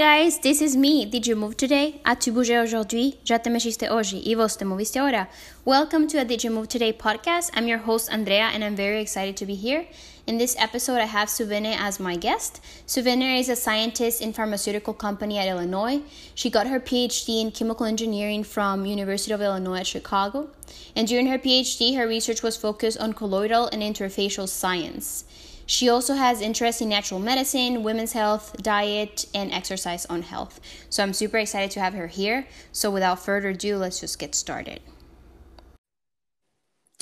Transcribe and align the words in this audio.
guys, 0.00 0.38
this 0.38 0.62
is 0.62 0.78
me. 0.78 1.04
Did 1.04 1.26
you 1.26 1.36
move 1.36 1.58
today? 1.58 2.00
As-tu 2.06 2.32
bougé 2.32 2.58
aujourd'hui? 2.58 3.18
Já 3.22 3.38
te 3.38 3.50
mexiste 3.50 3.90
hoje? 3.90 4.16
E 4.26 4.34
vos 4.34 4.56
te 4.56 4.64
moviste 4.64 4.96
ora? 4.96 5.28
Welcome 5.66 6.08
to 6.08 6.18
a 6.18 6.24
Did 6.24 6.42
You 6.42 6.50
Move 6.50 6.68
Today 6.68 6.90
podcast. 6.90 7.50
I'm 7.52 7.68
your 7.68 7.80
host, 7.80 8.10
Andrea, 8.10 8.48
and 8.54 8.64
I'm 8.64 8.74
very 8.74 9.02
excited 9.02 9.36
to 9.36 9.44
be 9.44 9.54
here. 9.54 9.84
In 10.26 10.38
this 10.38 10.56
episode, 10.58 11.02
I 11.02 11.04
have 11.04 11.28
Subinur 11.28 11.76
as 11.78 12.00
my 12.00 12.16
guest. 12.16 12.62
Subinur 12.86 13.38
is 13.38 13.50
a 13.50 13.56
scientist 13.56 14.22
in 14.22 14.32
pharmaceutical 14.32 14.94
company 14.94 15.36
at 15.36 15.48
Illinois. 15.48 16.00
She 16.34 16.48
got 16.48 16.66
her 16.68 16.80
PhD 16.80 17.42
in 17.42 17.50
chemical 17.50 17.84
engineering 17.84 18.42
from 18.42 18.86
University 18.86 19.34
of 19.34 19.42
Illinois 19.42 19.80
at 19.80 19.86
Chicago. 19.86 20.48
And 20.96 21.06
during 21.06 21.26
her 21.26 21.38
PhD, 21.38 21.94
her 21.98 22.08
research 22.08 22.42
was 22.42 22.56
focused 22.56 22.98
on 22.98 23.12
colloidal 23.12 23.68
and 23.70 23.82
interfacial 23.82 24.48
science. 24.48 25.24
She 25.70 25.88
also 25.88 26.14
has 26.14 26.40
interest 26.40 26.82
in 26.82 26.88
natural 26.88 27.20
medicine, 27.20 27.84
women's 27.84 28.12
health, 28.12 28.56
diet, 28.60 29.26
and 29.32 29.52
exercise 29.52 30.04
on 30.06 30.22
health. 30.22 30.58
So 30.88 31.00
I'm 31.00 31.12
super 31.12 31.38
excited 31.38 31.70
to 31.70 31.80
have 31.80 31.94
her 31.94 32.08
here. 32.08 32.48
So 32.72 32.90
without 32.90 33.20
further 33.24 33.50
ado, 33.50 33.76
let's 33.76 34.00
just 34.00 34.18
get 34.18 34.34
started. 34.34 34.80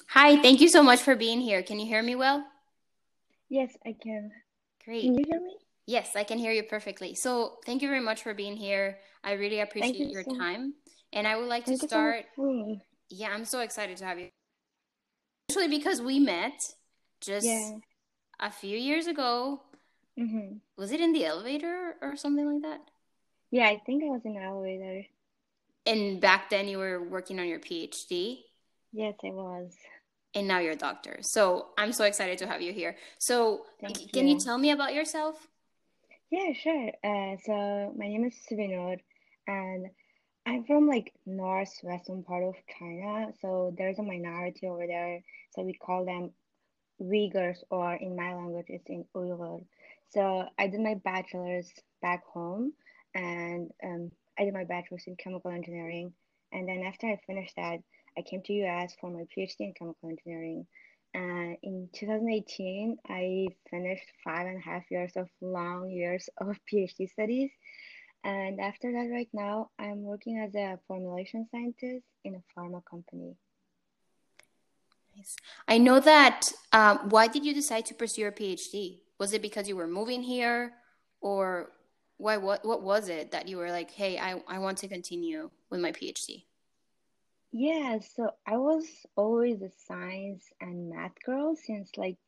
Hi, 0.09 0.37
thank 0.43 0.61
you 0.61 0.69
so 0.69 0.83
much 0.83 1.01
for 1.01 1.17
being 1.17 1.41
here. 1.41 1.63
Can 1.63 1.81
you 1.81 1.87
hear 1.87 2.03
me 2.03 2.15
well? 2.15 2.45
Yes, 3.49 3.75
I 3.87 3.97
can. 4.03 4.33
Great. 4.85 5.01
Can 5.01 5.15
you 5.15 5.25
hear 5.27 5.41
me? 5.41 5.57
Yes, 5.87 6.15
I 6.15 6.25
can 6.25 6.37
hear 6.37 6.53
you 6.53 6.63
perfectly. 6.63 7.15
So 7.15 7.61
thank 7.65 7.81
you 7.81 7.89
very 7.89 8.03
much 8.03 8.23
for 8.23 8.35
being 8.35 8.55
here. 8.55 8.99
I 9.25 9.33
really 9.33 9.61
appreciate 9.61 9.97
you 9.97 10.09
your 10.09 10.25
so- 10.25 10.37
time. 10.37 10.75
And 11.15 11.27
I 11.27 11.37
would 11.37 11.49
like 11.49 11.65
to 11.65 11.71
Thank 11.71 11.83
you 11.85 11.89
start. 11.89 12.27
me. 12.37 12.83
Yeah, 13.09 13.31
I'm 13.33 13.47
so 13.47 13.61
excited 13.61 13.97
to 13.97 14.05
have 14.05 14.19
you. 14.19 14.29
Actually, 15.51 15.69
because 15.69 16.03
we 16.03 16.19
met 16.19 16.75
just 17.23 17.47
Yeah. 17.47 17.79
A 18.41 18.51
few 18.51 18.77
years 18.79 19.07
ago. 19.07 19.63
hmm 20.17 20.59
Was 20.77 20.93
it 20.93 21.01
in 21.01 21.13
the 21.13 21.25
elevator 21.25 21.95
or 22.01 22.17
something 22.17 22.47
like 22.53 22.63
that? 22.63 22.81
Yeah, 23.51 23.67
I 23.69 23.81
think 23.85 24.05
I 24.05 24.09
was 24.09 24.23
in 24.25 24.35
the 24.35 24.43
elevator. 24.43 25.07
And 25.87 26.21
back 26.21 26.51
then 26.51 26.69
you 26.69 26.79
were 26.79 27.03
working 27.03 27.41
on 27.41 27.49
your 27.49 27.59
PhD 27.59 28.41
Yes, 28.93 29.15
I 29.25 29.31
was. 29.31 29.73
and 30.35 30.47
now 30.47 30.59
you're 30.59 30.73
a 30.73 30.77
doctor. 30.77 31.19
So 31.23 31.69
I'm 31.79 31.93
so 31.93 32.05
excited 32.05 32.39
to 32.39 32.47
have 32.47 32.61
you 32.63 32.73
here. 32.73 32.97
So 33.19 33.65
Thank 33.81 34.13
can 34.13 34.29
you 34.29 34.35
you. 34.35 34.41
tell 34.41 34.59
me 34.59 34.71
about 34.71 34.95
yourself? 34.95 35.49
Yeah, 36.31 36.53
sure. 36.53 36.89
Uh, 37.03 37.37
so 37.45 37.95
my 37.97 38.07
name 38.09 38.25
is 38.25 38.35
Subinur, 38.51 38.99
and 39.47 39.87
I'm 40.47 40.65
from 40.65 40.87
like 40.87 41.13
northwestern 41.27 42.23
part 42.23 42.45
of 42.45 42.55
China. 42.79 43.33
So 43.41 43.75
there's 43.79 43.99
a 43.99 44.03
minority 44.03 44.67
over 44.67 44.87
there. 44.87 45.23
So 45.55 45.63
we 45.63 45.73
call 45.75 46.05
them 46.05 46.31
Uyghurs, 47.01 47.59
or 47.71 47.95
in 47.95 48.17
my 48.17 48.35
language, 48.35 48.67
it's 48.69 48.89
in 48.89 49.05
Uyghur. 49.15 49.65
So 50.11 50.49
I 50.59 50.69
did 50.69 50.81
my 50.81 50.95
bachelor's 50.95 51.71
back 52.03 52.25
home, 52.25 52.73
and 53.15 53.71
um, 53.85 54.11
I 54.39 54.45
did 54.45 54.55
my 54.55 54.65
bachelor's 54.65 55.05
in 55.07 55.17
chemical 55.17 55.51
engineering. 55.51 56.13
And 56.53 56.69
then 56.69 56.83
after 56.83 57.07
I 57.07 57.21
finished 57.27 57.55
that, 57.57 57.81
I 58.17 58.23
came 58.23 58.43
to 58.43 58.53
US 58.65 58.97
for 59.01 59.11
my 59.11 59.25
PhD 59.37 59.61
in 59.61 59.75
chemical 59.79 60.09
engineering. 60.09 60.67
And 61.15 61.57
in 61.63 61.89
2018, 61.95 62.97
I 63.09 63.49
finished 63.71 64.07
five 64.25 64.47
and 64.47 64.59
a 64.59 64.61
half 64.61 64.91
years 64.91 65.13
of 65.17 65.29
long 65.41 65.91
years 65.91 66.29
of 66.39 66.57
PhD 66.73 67.09
studies. 67.09 67.51
And 68.25 68.61
after 68.61 68.93
that, 68.93 69.09
right 69.13 69.29
now, 69.33 69.71
I'm 69.79 70.03
working 70.03 70.39
as 70.39 70.55
a 70.55 70.79
formulation 70.89 71.47
scientist 71.51 72.05
in 72.25 72.35
a 72.35 72.61
pharma 72.61 72.83
company. 72.85 73.37
Nice. 75.19 75.37
I 75.67 75.79
know 75.79 75.99
that. 76.01 76.53
Um, 76.73 77.09
why 77.09 77.27
did 77.27 77.45
you 77.45 77.53
decide 77.53 77.87
to 77.87 77.95
pursue 77.95 78.23
your 78.23 78.33
PhD? 78.33 79.01
Was 79.19 79.33
it 79.33 79.43
because 79.43 79.69
you 79.69 79.77
were 79.77 79.89
moving 79.89 80.23
here, 80.23 80.75
or 81.21 81.73
why? 82.19 82.37
What 82.37 82.65
What 82.65 82.83
was 82.83 83.09
it 83.09 83.33
that 83.33 83.49
you 83.49 83.57
were 83.57 83.71
like, 83.73 83.91
hey, 83.91 84.19
I 84.19 84.41
I 84.47 84.59
want 84.61 84.79
to 84.79 84.89
continue 84.89 85.51
with 85.71 85.81
my 85.81 85.91
PhD? 85.91 86.45
Yeah, 87.51 87.99
so 87.99 88.31
I 88.47 88.59
was 88.59 88.85
always 89.17 89.63
a 89.63 89.71
science 89.87 90.45
and 90.61 90.91
math 90.91 91.21
girl 91.25 91.57
since 91.57 91.91
like 91.97 92.19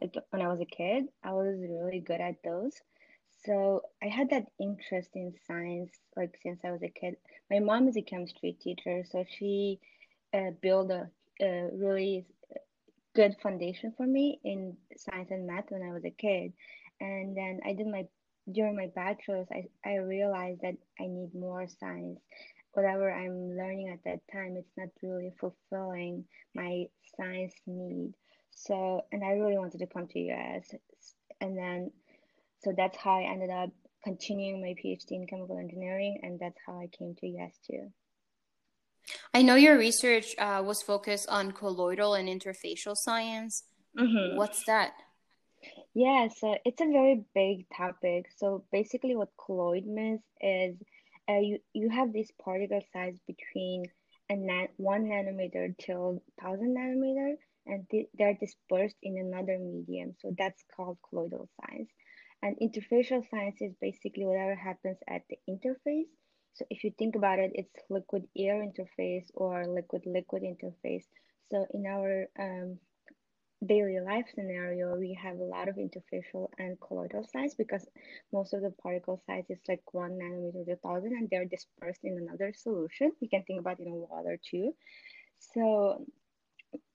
like 0.00 0.14
when 0.30 0.42
I 0.42 0.48
was 0.48 0.60
a 0.60 0.66
kid. 0.66 1.06
I 1.24 1.32
was 1.32 1.56
really 1.58 2.00
good 2.00 2.20
at 2.20 2.36
those. 2.44 2.74
So 3.44 3.82
I 4.02 4.06
had 4.06 4.30
that 4.30 4.46
interest 4.60 5.10
in 5.14 5.34
science 5.46 5.90
like 6.16 6.38
since 6.42 6.60
I 6.64 6.70
was 6.70 6.82
a 6.82 6.88
kid. 6.88 7.16
My 7.50 7.58
mom 7.58 7.88
is 7.88 7.96
a 7.96 8.02
chemistry 8.02 8.56
teacher, 8.62 9.04
so 9.10 9.24
she 9.28 9.80
uh, 10.32 10.50
built 10.62 10.90
a, 10.90 11.08
a 11.40 11.68
really 11.72 12.26
good 13.14 13.36
foundation 13.42 13.92
for 13.96 14.06
me 14.06 14.40
in 14.44 14.76
science 14.96 15.30
and 15.30 15.46
math 15.46 15.70
when 15.70 15.82
I 15.82 15.92
was 15.92 16.04
a 16.04 16.10
kid. 16.10 16.52
And 17.00 17.36
then 17.36 17.60
I 17.64 17.74
did 17.74 17.86
my 17.86 18.06
during 18.50 18.76
my 18.76 18.88
bachelor's, 18.94 19.46
I, 19.50 19.64
I 19.88 19.96
realized 19.96 20.60
that 20.62 20.74
I 21.00 21.06
need 21.06 21.34
more 21.34 21.66
science. 21.66 22.20
Whatever 22.72 23.12
I'm 23.12 23.56
learning 23.56 23.88
at 23.88 24.04
that 24.04 24.20
time, 24.32 24.56
it's 24.58 24.72
not 24.76 24.88
really 25.02 25.32
fulfilling 25.40 26.24
my 26.54 26.84
science 27.16 27.54
need. 27.66 28.12
So, 28.50 29.02
and 29.12 29.24
I 29.24 29.30
really 29.32 29.58
wanted 29.58 29.78
to 29.78 29.86
come 29.86 30.08
to 30.08 30.18
US. 30.18 30.74
And 31.40 31.56
then, 31.56 31.90
so 32.62 32.72
that's 32.76 32.96
how 32.96 33.18
I 33.18 33.32
ended 33.32 33.50
up 33.50 33.70
continuing 34.02 34.60
my 34.60 34.74
PhD 34.74 35.12
in 35.12 35.26
chemical 35.26 35.58
engineering, 35.58 36.20
and 36.22 36.38
that's 36.38 36.58
how 36.66 36.78
I 36.78 36.88
came 36.88 37.14
to 37.20 37.26
US 37.38 37.58
too. 37.66 37.90
I 39.32 39.42
know 39.42 39.54
your 39.54 39.76
research 39.78 40.34
uh, 40.38 40.62
was 40.64 40.82
focused 40.82 41.28
on 41.28 41.52
colloidal 41.52 42.14
and 42.14 42.28
interfacial 42.28 42.96
science. 42.96 43.64
Mm-hmm. 43.98 44.36
What's 44.36 44.64
that? 44.64 44.92
Yeah, 45.94 46.28
so 46.36 46.56
it's 46.64 46.80
a 46.80 46.86
very 46.86 47.24
big 47.34 47.66
topic. 47.76 48.26
So 48.36 48.64
basically, 48.72 49.14
what 49.14 49.30
colloid 49.36 49.86
means 49.86 50.20
is 50.40 50.76
uh, 51.28 51.38
you 51.38 51.58
you 51.72 51.88
have 51.90 52.12
this 52.12 52.30
particle 52.42 52.82
size 52.92 53.16
between 53.26 53.84
a 54.28 54.36
nan 54.36 54.68
one 54.76 55.04
nanometer 55.04 55.76
till 55.78 56.22
thousand 56.40 56.76
nanometer, 56.76 57.34
and 57.66 57.86
th 57.90 58.06
they're 58.18 58.34
dispersed 58.34 58.96
in 59.02 59.18
another 59.18 59.58
medium. 59.58 60.14
So 60.20 60.34
that's 60.36 60.64
called 60.74 60.98
colloidal 61.08 61.48
science. 61.60 61.90
And 62.42 62.56
interfacial 62.60 63.22
science 63.30 63.58
is 63.60 63.72
basically 63.80 64.26
whatever 64.26 64.54
happens 64.54 64.98
at 65.08 65.22
the 65.30 65.38
interface. 65.48 66.10
So 66.54 66.64
if 66.70 66.84
you 66.84 66.92
think 66.98 67.16
about 67.16 67.38
it, 67.38 67.52
it's 67.54 67.74
liquid 67.90 68.24
air 68.38 68.64
interface 68.64 69.26
or 69.34 69.66
liquid 69.66 70.02
liquid 70.06 70.42
interface. 70.42 71.04
So 71.50 71.66
in 71.74 71.86
our 71.86 72.26
um, 72.38 72.78
daily 73.66 73.98
life 74.00 74.26
scenario, 74.34 74.96
we 74.96 75.18
have 75.22 75.38
a 75.38 75.44
lot 75.44 75.68
of 75.68 75.76
interfacial 75.76 76.48
and 76.58 76.78
colloidal 76.80 77.24
size 77.32 77.54
because 77.54 77.86
most 78.32 78.54
of 78.54 78.62
the 78.62 78.70
particle 78.82 79.20
size 79.26 79.44
is 79.48 79.60
like 79.68 79.82
one 79.92 80.12
nanometer 80.12 80.64
to 80.66 80.76
thousand 80.76 81.12
and 81.12 81.28
they're 81.30 81.44
dispersed 81.44 82.04
in 82.04 82.18
another 82.18 82.52
solution. 82.56 83.12
You 83.20 83.28
can 83.28 83.42
think 83.44 83.60
about, 83.60 83.80
you 83.80 83.86
know, 83.86 84.08
water 84.10 84.38
too. 84.50 84.74
So 85.38 86.04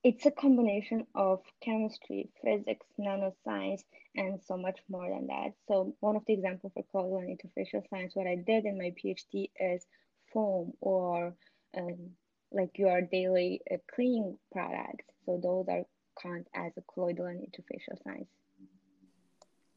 it's 0.04 0.26
a 0.26 0.32
combination 0.32 1.06
of 1.16 1.42
chemistry, 1.64 2.30
physics, 2.44 2.86
nanoscience, 3.00 3.82
and 4.16 4.40
so 4.46 4.58
much 4.58 4.80
more 4.90 5.10
than 5.10 5.28
that. 5.28 5.54
So 5.68 5.96
one 6.00 6.16
of 6.16 6.24
the 6.26 6.34
examples 6.34 6.74
for 6.74 6.84
colloidal 6.92 7.20
and 7.20 7.38
interfacial 7.38 7.84
science, 7.90 8.16
what 8.16 8.28
I 8.28 8.36
did 8.36 8.66
in 8.66 8.78
my 8.78 8.94
PhD 9.04 9.50
is 9.60 9.86
foam 10.34 10.74
or 10.82 11.34
um, 11.78 12.12
like 12.52 12.72
your 12.78 13.02
daily 13.02 13.62
uh, 13.72 13.78
cleaning 13.94 14.38
products. 14.52 15.06
So 15.26 15.40
those 15.42 15.66
are 15.70 15.84
count 16.22 16.48
as 16.56 16.72
a 16.78 16.82
colloidal 16.94 17.26
and 17.26 17.42
interfacial 17.42 18.02
science. 18.04 18.28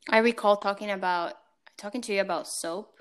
I 0.09 0.19
recall 0.19 0.57
talking 0.57 0.91
about 0.91 1.35
talking 1.77 2.01
to 2.03 2.15
you 2.15 2.21
about 2.21 2.49
soap. 2.49 2.99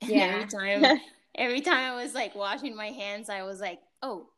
Yeah. 0.06 0.26
every 0.26 0.46
time 0.46 1.00
every 1.34 1.60
time 1.60 1.92
I 1.92 2.02
was 2.02 2.14
like 2.14 2.34
washing 2.34 2.76
my 2.76 2.86
hands, 2.88 3.28
I 3.28 3.42
was 3.42 3.60
like, 3.60 3.80
"Oh, 4.02 4.28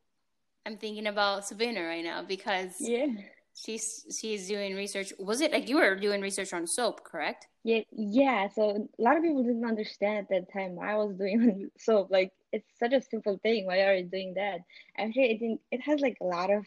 I'm 0.70 0.76
thinking 0.78 1.08
about 1.08 1.44
Savannah 1.46 1.82
right 1.82 2.04
now 2.04 2.22
because 2.22 2.76
Yeah. 2.78 3.06
she's 3.54 4.06
she's 4.20 4.46
doing 4.46 4.76
research. 4.76 5.12
Was 5.18 5.40
it 5.40 5.50
like 5.50 5.68
you 5.68 5.76
were 5.76 5.96
doing 5.96 6.20
research 6.20 6.52
on 6.52 6.66
soap, 6.68 7.02
correct? 7.02 7.48
Yeah, 7.64 7.80
yeah. 7.90 8.48
So 8.48 8.88
a 8.98 9.02
lot 9.02 9.16
of 9.16 9.24
people 9.24 9.42
didn't 9.42 9.64
understand 9.64 10.18
at 10.18 10.28
that 10.28 10.52
time 10.52 10.76
why 10.76 10.92
I 10.92 10.96
was 10.96 11.16
doing 11.16 11.70
soap. 11.78 12.12
Like 12.12 12.30
it's 12.52 12.70
such 12.78 12.92
a 12.92 13.00
simple 13.02 13.38
thing. 13.42 13.66
Why 13.66 13.80
are 13.82 13.96
you 13.96 14.04
doing 14.04 14.34
that? 14.34 14.60
Actually, 14.96 15.32
it 15.32 15.40
didn't, 15.40 15.60
it 15.72 15.80
has 15.80 15.98
like 16.00 16.18
a 16.20 16.24
lot 16.24 16.50
of 16.52 16.64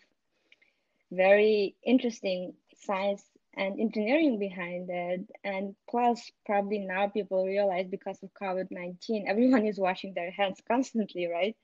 very 1.11 1.75
interesting 1.85 2.53
science 2.75 3.23
and 3.55 3.79
engineering 3.79 4.39
behind 4.39 4.89
it. 4.89 5.29
And 5.43 5.75
plus, 5.89 6.31
probably 6.45 6.79
now 6.79 7.07
people 7.07 7.45
realize 7.45 7.87
because 7.89 8.21
of 8.23 8.29
COVID-19, 8.41 9.25
everyone 9.27 9.65
is 9.65 9.79
washing 9.79 10.13
their 10.13 10.31
hands 10.31 10.61
constantly, 10.67 11.27
right? 11.27 11.55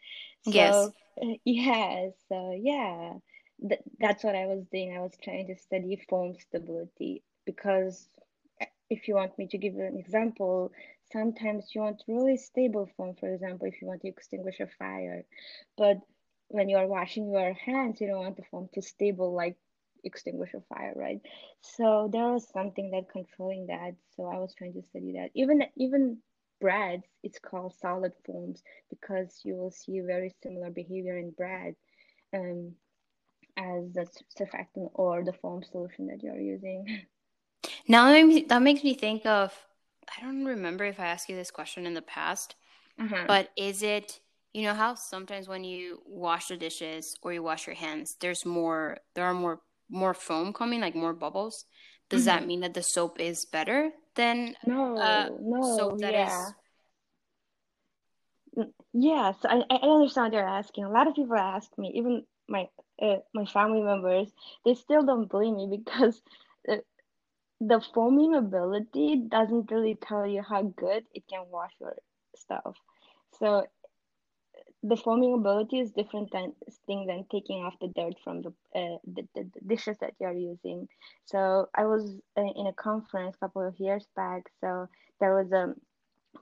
Yes. 0.45 0.53
So, 0.53 0.94
uh, 1.21 1.36
yeah, 1.45 2.09
so 2.30 2.51
yeah, 2.59 3.13
th 3.69 3.80
that's 4.00 4.24
what 4.24 4.36
I 4.36 4.45
was 4.47 4.63
doing. 4.71 4.95
I 4.95 5.01
was 5.01 5.15
trying 5.24 5.47
to 5.47 5.56
study 5.57 5.95
foam 6.09 6.36
stability 6.36 7.24
because 7.45 8.09
uh, 8.62 8.65
if 8.89 9.07
you 9.07 9.15
want 9.15 9.38
me 9.38 9.47
to 9.47 9.57
give 9.57 9.74
you 9.75 9.86
an 9.86 9.97
example, 9.97 10.71
sometimes 11.12 11.74
you 11.74 11.81
want 11.81 12.03
really 12.07 12.38
stable 12.38 12.88
foam, 12.95 13.15
for 13.19 13.30
example, 13.33 13.68
if 13.68 13.81
you 13.81 13.88
want 13.88 14.01
to 14.01 14.07
extinguish 14.09 14.59
a 14.59 14.68
fire. 14.80 15.25
But 15.77 15.97
when 16.50 16.69
you're 16.69 16.88
washing 16.88 17.31
your 17.31 17.53
hands, 17.53 18.00
you 18.01 18.07
don't 18.07 18.25
want 18.25 18.38
the 18.38 18.44
foam 18.51 18.69
to 18.74 18.81
stable 18.81 19.33
like 19.33 19.57
extinguish 20.04 20.54
a 20.54 20.62
fire, 20.74 20.94
right? 20.96 21.19
So 21.62 22.10
there 22.12 22.28
was 22.28 22.48
something 22.50 22.92
that 22.92 23.12
controlling 23.12 23.68
that. 23.68 23.96
So 24.16 24.25
I 24.25 24.38
was 24.38 24.54
trying 24.56 24.74
to 24.74 24.84
study 24.90 25.13
that. 25.13 25.30
Even 25.34 25.63
even 25.75 26.18
breads, 26.62 27.06
it's 27.24 27.40
called 27.40 27.74
solid 27.80 28.13
foams 28.25 28.62
because 28.90 29.42
you 29.44 29.56
will 29.56 29.72
see 29.72 30.00
very 30.01 30.34
similar 30.44 30.69
behavior 30.69 31.18
in 31.18 31.31
bread 31.31 31.75
um, 32.34 32.74
as 33.57 33.92
the 33.94 34.07
surfactant 34.38 34.90
or 34.94 35.24
the 35.24 35.34
foam 35.34 35.63
solution 35.63 36.07
that 36.07 36.24
you're 36.24 36.40
using. 36.40 37.01
Now 37.88 38.10
that 38.10 38.25
makes, 38.25 38.48
that 38.50 38.62
makes 38.62 38.84
me 38.84 38.94
think 38.94 39.25
of 39.25 39.54
I 40.18 40.22
don't 40.22 40.46
remember 40.46 40.86
if 40.86 41.00
I 41.00 41.07
asked 41.07 41.30
you 41.30 41.36
this 41.36 41.51
question 41.51 41.86
in 41.86 41.94
the 41.94 42.01
past, 42.01 42.56
uh-huh. 43.00 43.25
but 43.28 43.50
is 43.57 43.84
it 43.84 44.19
you 44.54 44.63
know 44.63 44.74
how 44.74 44.96
sometimes 44.96 45.48
when 45.48 45.63
you 45.63 46.01
wash 46.06 46.48
the 46.48 46.57
dishes 46.57 47.16
or 47.22 47.34
you 47.34 47.44
wash 47.44 47.68
your 47.68 47.75
hands, 47.75 48.16
there's 48.19 48.46
more 48.46 48.98
there 49.16 49.25
are 49.25 49.34
more 49.34 49.62
more 49.89 50.13
foam 50.13 50.53
coming, 50.53 50.81
like 50.81 50.95
more 50.95 51.13
bubbles. 51.13 51.65
Does 52.09 52.21
mm-hmm. 52.21 52.39
that 52.39 52.47
mean 52.47 52.59
that 52.62 52.74
the 52.74 52.83
soap 52.83 53.19
is 53.19 53.45
better 53.45 53.91
than 54.15 54.56
no 54.65 54.97
uh, 54.97 55.30
no 55.39 55.77
soap 55.77 56.00
that 56.00 56.13
yeah. 56.13 56.47
Is... 58.57 58.65
Yes, 58.94 59.36
I, 59.44 59.63
I 59.69 59.75
understand 59.75 60.33
what 60.33 60.33
you're 60.33 60.47
asking. 60.47 60.83
A 60.86 60.89
lot 60.89 61.07
of 61.07 61.15
people 61.15 61.36
ask 61.36 61.69
me, 61.77 61.94
even 61.95 62.24
my 62.47 62.68
uh, 63.01 63.18
my 63.33 63.45
family 63.45 63.81
members, 63.81 64.27
they 64.65 64.74
still 64.74 65.06
don't 65.06 65.30
believe 65.30 65.56
me 65.56 65.68
because 65.86 66.21
uh, 66.68 66.77
the 67.62 67.81
foaming 67.94 68.36
ability 68.36 69.24
doesn't 69.30 69.71
really 69.71 69.95
tell 70.01 70.25
you 70.25 70.41
how 70.41 70.63
good 70.63 71.03
it 71.13 71.24
can 71.30 71.45
wash 71.50 71.71
your 71.80 71.95
stuff. 72.36 72.75
So 73.39 73.68
the 74.83 74.95
foaming 74.95 75.33
ability 75.33 75.79
is 75.79 75.91
different 75.91 76.31
than 76.31 76.53
thing 76.87 77.05
than 77.05 77.25
taking 77.31 77.63
off 77.63 77.73
the 77.81 77.89
dirt 77.89 78.15
from 78.23 78.41
the, 78.41 78.49
uh, 78.75 78.97
the, 79.05 79.27
the, 79.35 79.43
the, 79.53 79.61
dishes 79.67 79.97
that 79.99 80.13
you're 80.19 80.31
using. 80.31 80.87
So 81.25 81.67
I 81.75 81.85
was 81.85 82.15
uh, 82.37 82.41
in 82.55 82.67
a 82.67 82.73
conference 82.73 83.35
a 83.35 83.45
couple 83.45 83.67
of 83.67 83.77
years 83.79 84.05
back. 84.15 84.43
So 84.61 84.87
there 85.19 85.35
was 85.35 85.51
a 85.51 85.73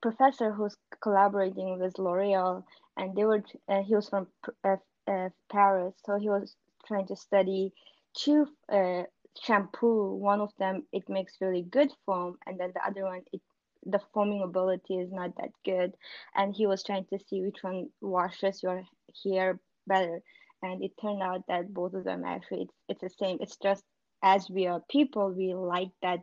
professor 0.02 0.52
who's 0.52 0.76
collaborating 1.02 1.80
with 1.80 1.98
L'Oreal, 1.98 2.64
and 2.96 3.16
they 3.16 3.26
were 3.26 3.44
uh, 3.70 3.82
he 3.82 3.96
was 3.96 4.10
from 4.10 4.28
uh, 4.64 4.76
uh, 5.08 5.30
Paris, 5.52 5.96
so 6.06 6.18
he 6.20 6.30
was 6.30 6.56
trying 6.86 7.08
to 7.08 7.16
study 7.16 7.74
two 8.16 8.48
uh, 8.72 9.04
shampoo. 9.42 10.14
One 10.16 10.42
of 10.42 10.52
them 10.60 10.84
it 10.92 11.10
makes 11.10 11.38
really 11.42 11.64
good 11.64 11.92
foam, 12.06 12.38
and 12.46 12.60
then 12.60 12.72
the 12.74 12.86
other 12.86 13.04
one 13.04 13.22
it 13.34 13.42
the 13.90 14.00
foaming 14.14 14.44
ability 14.44 14.96
is 14.96 15.12
not 15.12 15.36
that 15.38 15.52
good. 15.66 15.94
And 16.36 16.54
he 16.54 16.68
was 16.68 16.84
trying 16.84 17.06
to 17.06 17.20
see 17.28 17.42
which 17.42 17.62
one 17.62 17.90
washes 18.02 18.62
your 18.62 18.84
hair 19.24 19.60
better, 19.88 20.22
and 20.62 20.84
it 20.84 20.92
turned 21.02 21.24
out 21.24 21.44
that 21.48 21.74
both 21.74 21.94
of 21.94 22.04
them 22.04 22.24
actually 22.26 22.64
it's 22.64 22.74
it's 22.90 23.02
the 23.02 23.26
same. 23.26 23.38
It's 23.42 23.58
just 23.58 23.84
as 24.24 24.50
we 24.50 24.68
are 24.68 24.82
people, 24.90 25.32
we 25.32 25.54
like 25.54 25.90
that 26.02 26.20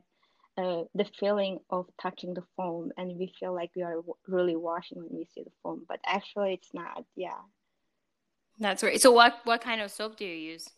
uh, 0.56 0.84
the 0.94 1.06
feeling 1.18 1.58
of 1.70 1.86
touching 2.00 2.34
the 2.34 2.44
foam. 2.56 2.92
And 2.96 3.16
we 3.18 3.32
feel 3.40 3.54
like 3.54 3.70
we 3.74 3.82
are 3.82 4.00
really 4.26 4.56
washing 4.56 4.98
when 4.98 5.16
we 5.18 5.28
see 5.34 5.42
the 5.42 5.50
foam. 5.62 5.82
But 5.88 6.00
actually 6.06 6.54
it's 6.54 6.72
not. 6.72 7.04
Yeah. 7.16 7.40
That's 8.58 8.84
right 8.84 9.00
so 9.00 9.10
what 9.10 9.40
what 9.44 9.60
kind 9.60 9.80
of 9.80 9.90
soap 9.90 10.16
do 10.16 10.24
you 10.24 10.52
use? 10.52 10.68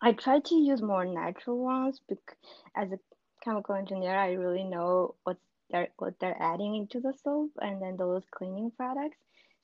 I 0.00 0.12
try 0.12 0.40
to 0.40 0.54
use 0.54 0.80
more 0.80 1.04
natural 1.04 1.58
ones 1.58 2.00
because 2.08 2.36
as 2.74 2.90
a 2.90 2.98
chemical 3.44 3.74
engineer, 3.74 4.16
I 4.16 4.32
really 4.32 4.64
know 4.64 5.14
what's 5.24 5.40
they're, 5.70 5.88
what 5.98 6.14
they're 6.20 6.40
adding 6.40 6.74
into 6.76 7.00
the 7.00 7.12
soap 7.22 7.50
and 7.60 7.80
then 7.80 7.96
those 7.96 8.22
cleaning 8.30 8.70
products. 8.76 9.16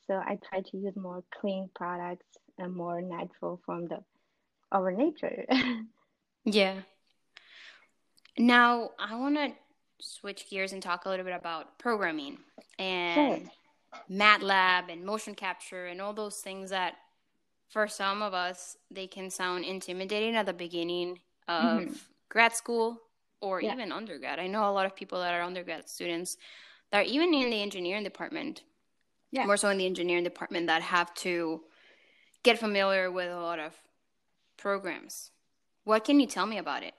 So 0.06 0.14
I 0.14 0.38
try 0.48 0.60
to 0.60 0.76
use 0.76 0.94
more 0.96 1.22
clean 1.40 1.68
products 1.74 2.26
and 2.58 2.74
more 2.74 3.00
natural 3.02 3.60
from 3.64 3.86
the 3.86 4.02
our 4.72 4.90
nature. 4.90 5.44
yeah. 6.44 6.80
Now 8.38 8.90
I 8.98 9.16
want 9.16 9.36
to 9.36 9.52
switch 10.00 10.48
gears 10.50 10.72
and 10.72 10.82
talk 10.82 11.04
a 11.04 11.08
little 11.08 11.24
bit 11.24 11.34
about 11.34 11.78
programming 11.78 12.38
and 12.78 13.42
sure. 13.42 13.50
MATLAB 14.10 14.92
and 14.92 15.04
motion 15.04 15.34
capture 15.34 15.86
and 15.86 16.00
all 16.00 16.12
those 16.12 16.38
things 16.38 16.70
that 16.70 16.94
for 17.68 17.88
some 17.88 18.22
of 18.22 18.34
us, 18.34 18.76
they 18.90 19.06
can 19.06 19.30
sound 19.30 19.64
intimidating 19.64 20.36
at 20.36 20.46
the 20.46 20.52
beginning 20.52 21.18
of 21.48 21.80
mm-hmm. 21.80 21.92
grad 22.28 22.54
school 22.54 23.00
or 23.40 23.60
yeah. 23.60 23.72
even 23.72 23.92
undergrad. 23.92 24.38
I 24.38 24.46
know 24.46 24.68
a 24.68 24.72
lot 24.72 24.86
of 24.86 24.96
people 24.96 25.20
that 25.20 25.34
are 25.34 25.42
undergrad 25.42 25.88
students 25.88 26.36
that 26.90 26.98
are 26.98 27.08
even 27.08 27.34
in 27.34 27.50
the 27.50 27.62
engineering 27.62 28.04
department, 28.04 28.62
yeah. 29.30 29.44
more 29.44 29.56
so 29.56 29.68
in 29.68 29.78
the 29.78 29.86
engineering 29.86 30.24
department, 30.24 30.66
that 30.68 30.82
have 30.82 31.12
to 31.14 31.62
get 32.42 32.58
familiar 32.58 33.10
with 33.10 33.28
a 33.28 33.40
lot 33.40 33.58
of 33.58 33.74
programs. 34.56 35.30
What 35.84 36.04
can 36.04 36.20
you 36.20 36.26
tell 36.26 36.46
me 36.46 36.58
about 36.58 36.82
it? 36.82 36.94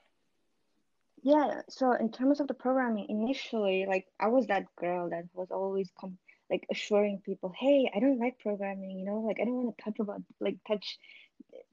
Yeah, 1.24 1.62
so 1.68 1.94
in 1.94 2.12
terms 2.12 2.40
of 2.40 2.48
the 2.48 2.54
programming, 2.54 3.08
initially, 3.10 3.86
like 3.88 4.06
I 4.20 4.28
was 4.28 4.48
that 4.48 4.64
girl 4.76 5.10
that 5.10 5.26
was 5.34 5.50
always 5.52 5.90
com- 6.00 6.18
like 6.50 6.66
assuring 6.72 7.22
people, 7.26 7.54
hey, 7.58 7.92
I 7.94 8.00
don't 8.00 8.20
like 8.20 8.40
programming, 8.40 8.92
you 8.92 9.06
know, 9.06 9.20
like 9.20 9.38
I 9.42 9.46
don't 9.46 9.56
want 9.56 9.78
to 9.78 9.84
touch 9.84 10.00
about 10.00 10.22
like 10.40 10.58
touch 10.68 10.98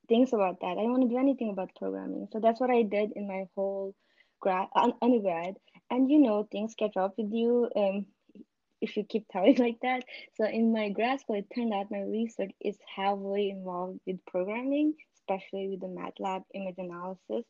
things 0.09 0.33
about 0.33 0.61
that. 0.61 0.73
I 0.73 0.83
don't 0.83 0.91
want 0.91 1.03
to 1.03 1.09
do 1.09 1.19
anything 1.19 1.51
about 1.51 1.71
programming. 1.77 2.29
So 2.33 2.41
that's 2.41 2.61
what 2.61 2.71
I 2.71 2.83
did 2.83 3.13
in 3.15 3.29
my 3.29 3.45
whole 3.55 3.95
grad 4.45 4.69
undergrad. 5.03 5.57
And 5.91 6.11
you 6.11 6.21
know, 6.21 6.47
things 6.51 6.75
catch 6.75 6.97
up 6.97 7.15
with 7.19 7.33
you 7.33 7.69
um, 7.77 8.07
if 8.81 8.97
you 8.97 9.05
keep 9.05 9.27
telling 9.29 9.57
like 9.59 9.79
that. 9.83 10.05
So 10.37 10.45
in 10.45 10.73
my 10.73 10.91
grad 10.91 11.21
school, 11.21 11.37
it 11.37 11.47
turned 11.55 11.75
out 11.75 11.91
my 11.91 12.03
research 12.03 12.53
is 12.61 12.77
heavily 12.95 13.51
involved 13.51 14.01
with 14.07 14.25
programming, 14.27 14.95
especially 15.17 15.69
with 15.69 15.81
the 15.81 15.89
MATLAB 15.89 16.45
image 16.55 16.77
analysis. 16.79 17.45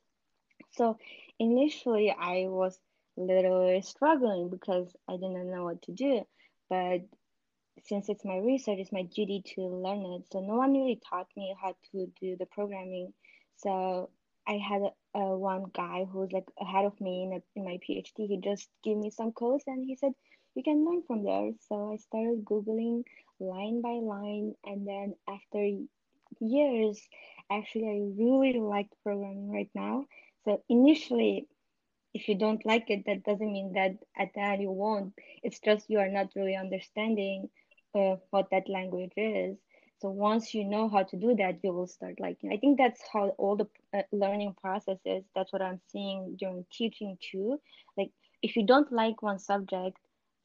So 0.72 0.98
initially, 1.38 2.10
I 2.10 2.46
was 2.48 2.78
literally 3.16 3.82
struggling 3.82 4.50
because 4.50 4.94
I 5.08 5.12
didn't 5.12 5.50
know 5.50 5.64
what 5.64 5.82
to 5.82 5.92
do 5.92 6.24
but 6.68 7.02
since 7.84 8.08
it's 8.08 8.24
my 8.24 8.38
research, 8.38 8.78
it's 8.78 8.92
my 8.92 9.02
duty 9.02 9.42
to 9.54 9.62
learn 9.62 10.04
it. 10.14 10.24
So 10.32 10.40
no 10.40 10.54
one 10.56 10.72
really 10.72 11.00
taught 11.08 11.28
me 11.36 11.54
how 11.60 11.74
to 11.92 12.12
do 12.20 12.36
the 12.38 12.46
programming. 12.46 13.12
So 13.56 14.10
I 14.46 14.54
had 14.54 14.82
a 15.14 15.36
one 15.36 15.66
guy 15.74 16.06
who's 16.10 16.32
like 16.32 16.48
ahead 16.60 16.84
of 16.84 17.00
me 17.00 17.24
in, 17.24 17.32
a, 17.34 17.42
in 17.58 17.64
my 17.64 17.78
PhD. 17.78 18.26
He 18.28 18.40
just 18.42 18.68
gave 18.82 18.96
me 18.96 19.10
some 19.10 19.32
codes 19.32 19.64
and 19.66 19.84
he 19.84 19.96
said, 19.96 20.12
you 20.54 20.62
can 20.62 20.84
learn 20.84 21.02
from 21.06 21.24
there. 21.24 21.52
So 21.68 21.92
I 21.92 21.96
started 21.96 22.44
Googling 22.44 23.04
line 23.40 23.80
by 23.82 23.94
line. 24.02 24.54
And 24.64 24.86
then 24.86 25.14
after 25.28 25.70
years, 26.40 27.00
actually, 27.50 27.88
I 27.88 28.22
really 28.22 28.58
liked 28.58 28.94
programming 29.02 29.50
right 29.50 29.70
now. 29.74 30.06
So 30.44 30.62
initially, 30.68 31.46
if 32.14 32.28
you 32.28 32.36
don't 32.36 32.64
like 32.64 32.90
it, 32.90 33.04
that 33.06 33.24
doesn't 33.24 33.52
mean 33.52 33.72
that 33.74 33.96
at 34.16 34.36
end 34.36 34.62
you 34.62 34.70
won't. 34.70 35.12
It's 35.42 35.60
just 35.60 35.90
you 35.90 35.98
are 35.98 36.08
not 36.08 36.28
really 36.36 36.56
understanding 36.56 37.48
uh, 37.94 38.16
what 38.30 38.50
that 38.50 38.68
language 38.68 39.12
is. 39.16 39.56
So 40.04 40.10
once 40.10 40.52
you 40.52 40.64
know 40.64 40.90
how 40.90 41.04
to 41.04 41.16
do 41.16 41.34
that, 41.36 41.60
you 41.62 41.72
will 41.72 41.86
start 41.86 42.20
liking. 42.20 42.52
I 42.52 42.58
think 42.58 42.76
that's 42.76 43.00
how 43.10 43.28
all 43.38 43.56
the 43.56 43.66
uh, 43.94 44.02
learning 44.12 44.54
process 44.60 44.98
is. 45.06 45.24
That's 45.34 45.50
what 45.50 45.62
I'm 45.62 45.80
seeing 45.90 46.36
during 46.38 46.66
teaching 46.70 47.16
too. 47.22 47.58
Like 47.96 48.10
if 48.42 48.54
you 48.54 48.66
don't 48.66 48.92
like 48.92 49.22
one 49.22 49.38
subject, 49.38 49.96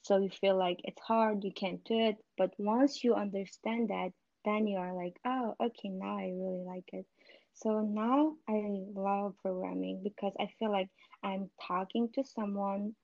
so 0.02 0.16
you 0.16 0.30
feel 0.30 0.58
like 0.58 0.80
it's 0.86 1.02
hard, 1.02 1.44
you 1.44 1.52
can't 1.52 1.84
do 1.84 2.00
it. 2.00 2.16
But 2.38 2.54
once 2.58 3.04
you 3.04 3.16
understand 3.16 3.90
that, 3.90 4.14
then 4.46 4.66
you 4.66 4.78
are 4.78 4.94
like, 4.94 5.20
oh, 5.26 5.56
okay, 5.62 5.90
now 5.90 6.18
I 6.18 6.32
really 6.34 6.64
like 6.66 6.90
it. 6.94 7.06
So 7.54 7.82
now 7.82 8.36
I 8.48 8.64
love 8.96 9.34
programming 9.42 10.00
because 10.02 10.32
I 10.40 10.48
feel 10.58 10.72
like 10.72 10.88
I'm 11.22 11.50
talking 11.68 12.08
to 12.16 12.24
someone 12.24 12.96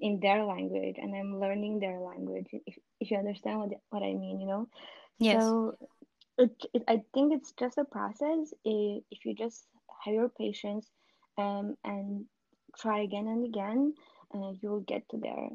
in 0.00 0.20
their 0.20 0.44
language 0.44 0.96
and 0.98 1.14
I'm 1.14 1.40
learning 1.40 1.80
their 1.80 1.98
language. 1.98 2.46
If, 2.52 2.76
if 3.00 3.10
you 3.10 3.18
understand 3.18 3.60
what, 3.60 3.70
what 3.90 4.02
I 4.02 4.14
mean, 4.14 4.40
you 4.40 4.46
know? 4.46 4.68
Yes. 5.18 5.42
So 5.42 5.74
it, 6.38 6.50
it, 6.74 6.82
I 6.88 7.02
think 7.14 7.32
it's 7.32 7.52
just 7.58 7.78
a 7.78 7.84
process. 7.84 8.52
If, 8.64 9.04
if 9.10 9.24
you 9.24 9.34
just 9.34 9.66
have 10.04 10.14
your 10.14 10.28
patience 10.28 10.86
um, 11.38 11.76
and 11.84 12.24
try 12.78 13.02
again 13.02 13.26
and 13.26 13.44
again, 13.44 13.94
uh, 14.34 14.52
you'll 14.60 14.80
get 14.80 15.08
to 15.10 15.18
there. 15.18 15.48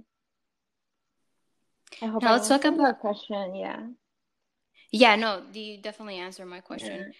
I 2.01 2.07
hope 2.07 2.23
now 2.23 2.29
I 2.29 2.33
let's 2.33 2.47
talk 2.47 2.65
about 2.65 2.79
your 2.79 2.93
question. 2.93 3.55
Yeah. 3.55 3.87
Yeah, 4.91 5.15
no, 5.15 5.43
you 5.51 5.81
definitely 5.81 6.17
answered 6.17 6.45
my 6.45 6.61
question. 6.61 6.97
Yeah 6.97 7.13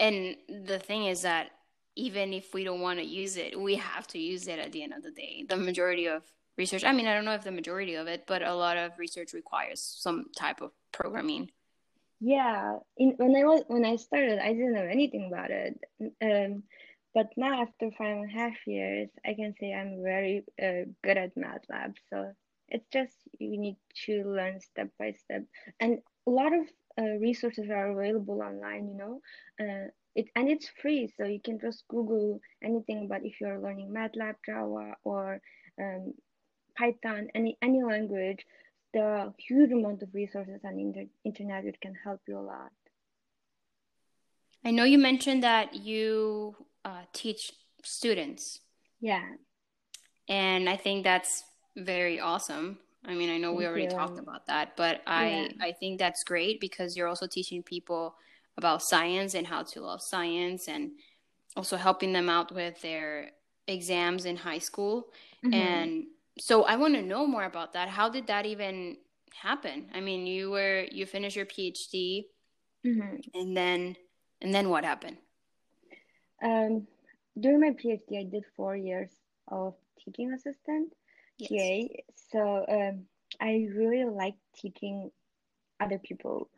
and 0.00 0.36
the 0.48 0.78
thing 0.78 1.06
is 1.06 1.22
that 1.22 1.50
even 1.96 2.32
if 2.32 2.52
we 2.54 2.64
don't 2.64 2.80
want 2.80 2.98
to 2.98 3.04
use 3.04 3.36
it, 3.36 3.58
we 3.58 3.76
have 3.76 4.06
to 4.08 4.18
use 4.18 4.48
it 4.48 4.58
at 4.58 4.72
the 4.72 4.82
end 4.82 4.92
of 4.92 5.02
the 5.02 5.10
day. 5.10 5.44
The 5.48 5.56
majority 5.56 6.06
of 6.06 6.22
research, 6.58 6.84
I 6.84 6.92
mean, 6.92 7.06
I 7.06 7.14
don't 7.14 7.24
know 7.24 7.34
if 7.34 7.44
the 7.44 7.52
majority 7.52 7.94
of 7.94 8.06
it, 8.06 8.24
but 8.26 8.42
a 8.42 8.54
lot 8.54 8.76
of 8.76 8.98
research 8.98 9.32
requires 9.32 9.80
some 9.80 10.26
type 10.36 10.60
of 10.60 10.72
programming. 10.92 11.50
Yeah, 12.20 12.78
in, 12.96 13.14
when 13.16 13.36
I 13.36 13.44
was 13.44 13.62
when 13.66 13.84
I 13.84 13.96
started, 13.96 14.38
I 14.38 14.52
didn't 14.52 14.74
know 14.74 14.86
anything 14.86 15.26
about 15.26 15.50
it. 15.50 15.78
Um, 16.22 16.62
but 17.12 17.28
now 17.36 17.62
after 17.62 17.90
five 17.96 18.16
and 18.16 18.30
a 18.30 18.32
half 18.32 18.54
years, 18.66 19.08
I 19.24 19.34
can 19.34 19.54
say 19.60 19.72
I'm 19.72 20.02
very 20.02 20.44
uh, 20.60 20.90
good 21.02 21.18
at 21.18 21.36
MATLAB. 21.36 21.94
So 22.10 22.32
it's 22.68 22.86
just 22.92 23.14
you 23.38 23.58
need 23.58 23.76
to 24.06 24.24
learn 24.24 24.60
step 24.60 24.88
by 24.98 25.12
step, 25.12 25.44
and 25.80 25.98
a 26.26 26.30
lot 26.30 26.52
of 26.52 26.66
uh, 26.98 27.18
resources 27.20 27.68
are 27.70 27.90
available 27.90 28.40
online 28.40 28.88
you 28.88 28.96
know 28.96 29.20
uh, 29.60 29.88
it 30.14 30.26
and 30.36 30.48
it's 30.48 30.68
free 30.80 31.12
so 31.16 31.24
you 31.24 31.40
can 31.40 31.58
just 31.58 31.84
google 31.88 32.40
anything 32.62 33.04
about 33.04 33.24
if 33.24 33.40
you're 33.40 33.58
learning 33.58 33.90
matlab 33.90 34.36
java 34.46 34.94
or 35.04 35.40
um, 35.80 36.14
Python, 36.76 37.28
any 37.34 37.56
any 37.62 37.82
language, 37.82 38.44
there 38.92 39.08
are 39.08 39.26
a 39.26 39.34
huge 39.38 39.72
amount 39.72 40.02
of 40.02 40.14
resources 40.14 40.60
on 40.64 40.76
the 40.76 41.08
internet 41.24 41.64
that 41.64 41.80
can 41.80 41.94
help 42.02 42.20
you 42.26 42.38
a 42.38 42.40
lot. 42.40 42.72
I 44.64 44.70
know 44.70 44.84
you 44.84 44.98
mentioned 44.98 45.42
that 45.42 45.74
you 45.74 46.56
uh, 46.84 47.02
teach 47.12 47.52
students. 47.82 48.60
Yeah. 49.00 49.24
And 50.28 50.68
I 50.68 50.76
think 50.76 51.04
that's 51.04 51.44
very 51.76 52.18
awesome. 52.18 52.78
I 53.04 53.14
mean, 53.14 53.28
I 53.28 53.36
know 53.36 53.48
Thank 53.48 53.58
we 53.58 53.66
already 53.66 53.84
you. 53.84 53.90
talked 53.90 54.18
about 54.18 54.46
that, 54.46 54.76
but 54.76 55.02
I 55.06 55.28
yeah. 55.28 55.66
I 55.66 55.72
think 55.72 55.98
that's 55.98 56.24
great 56.24 56.60
because 56.60 56.96
you're 56.96 57.08
also 57.08 57.26
teaching 57.26 57.62
people 57.62 58.14
about 58.56 58.82
science 58.82 59.34
and 59.34 59.46
how 59.46 59.62
to 59.62 59.80
love 59.80 60.00
science 60.02 60.68
and 60.68 60.92
also 61.56 61.76
helping 61.76 62.12
them 62.12 62.28
out 62.28 62.52
with 62.52 62.80
their 62.82 63.30
exams 63.66 64.24
in 64.24 64.36
high 64.36 64.58
school. 64.58 65.06
Mm-hmm. 65.44 65.54
And 65.54 66.04
so 66.38 66.64
I 66.64 66.76
want 66.76 66.94
to 66.94 67.02
know 67.02 67.26
more 67.26 67.44
about 67.44 67.72
that. 67.74 67.88
How 67.88 68.08
did 68.08 68.26
that 68.26 68.46
even 68.46 68.96
happen? 69.34 69.86
I 69.94 70.00
mean, 70.00 70.26
you 70.26 70.50
were 70.50 70.86
you 70.90 71.06
finished 71.06 71.36
your 71.36 71.46
PhD 71.46 72.24
mm-hmm. 72.84 73.16
and 73.34 73.56
then 73.56 73.96
and 74.40 74.54
then 74.54 74.68
what 74.68 74.84
happened? 74.84 75.16
Um 76.42 76.86
during 77.38 77.60
my 77.60 77.70
PhD 77.70 78.20
I 78.20 78.24
did 78.24 78.44
4 78.56 78.76
years 78.76 79.10
of 79.48 79.74
teaching 79.98 80.32
assistant 80.32 80.92
yes. 81.38 81.50
TA. 81.50 82.02
So 82.30 82.64
um 82.68 83.06
I 83.40 83.68
really 83.74 84.04
like 84.04 84.34
teaching 84.54 85.10
other 85.80 85.98
people. 85.98 86.48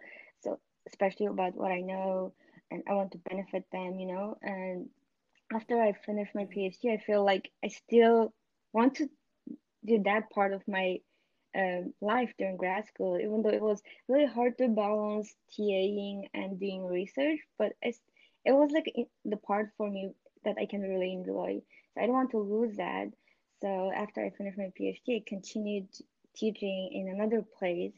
Especially 0.87 1.27
about 1.27 1.55
what 1.57 1.73
I 1.73 1.81
know 1.81 2.33
and 2.71 2.83
I 2.89 2.95
want 2.95 3.13
to 3.13 3.19
benefit 3.19 3.65
them, 3.73 3.99
you 3.99 4.07
know. 4.07 4.39
And 4.43 4.89
after 5.53 5.81
I 5.81 5.93
finish 5.93 6.29
my 6.35 6.45
PhD, 6.45 6.93
I 6.93 6.99
feel 6.99 7.25
like 7.25 7.51
I 7.65 7.69
still 7.69 8.33
want 8.73 8.97
to 8.97 9.09
do 9.85 10.03
that 10.05 10.31
part 10.31 10.53
of 10.53 10.67
my 10.67 10.99
um, 11.57 11.95
life 12.01 12.33
during 12.39 12.57
grad 12.57 12.87
school, 12.87 13.19
even 13.19 13.43
though 13.43 13.51
it 13.51 13.63
was 13.63 13.83
really 14.09 14.27
hard 14.27 14.59
to 14.59 14.69
balance 14.69 15.35
TAing 15.57 16.29
and 16.35 16.61
doing 16.61 16.85
research, 16.87 17.41
but 17.59 17.73
it's, 17.81 17.99
it 18.45 18.53
was 18.53 18.71
like 18.73 18.93
the 19.25 19.37
part 19.37 19.71
for 19.77 19.89
me 19.91 20.11
that 20.45 20.57
I 20.61 20.67
can 20.67 20.83
really 20.83 21.13
enjoy. 21.13 21.63
So 21.95 22.03
I 22.03 22.07
don't 22.07 22.15
want 22.15 22.31
to 22.33 22.39
lose 22.39 22.77
that. 22.77 23.09
So 23.61 23.91
after 23.95 24.25
I 24.25 24.31
finished 24.31 24.59
my 24.59 24.71
PhD, 24.79 25.17
I 25.17 25.23
continued 25.27 25.89
teaching 26.35 26.91
in 26.93 27.09
another 27.09 27.43
place. 27.59 27.95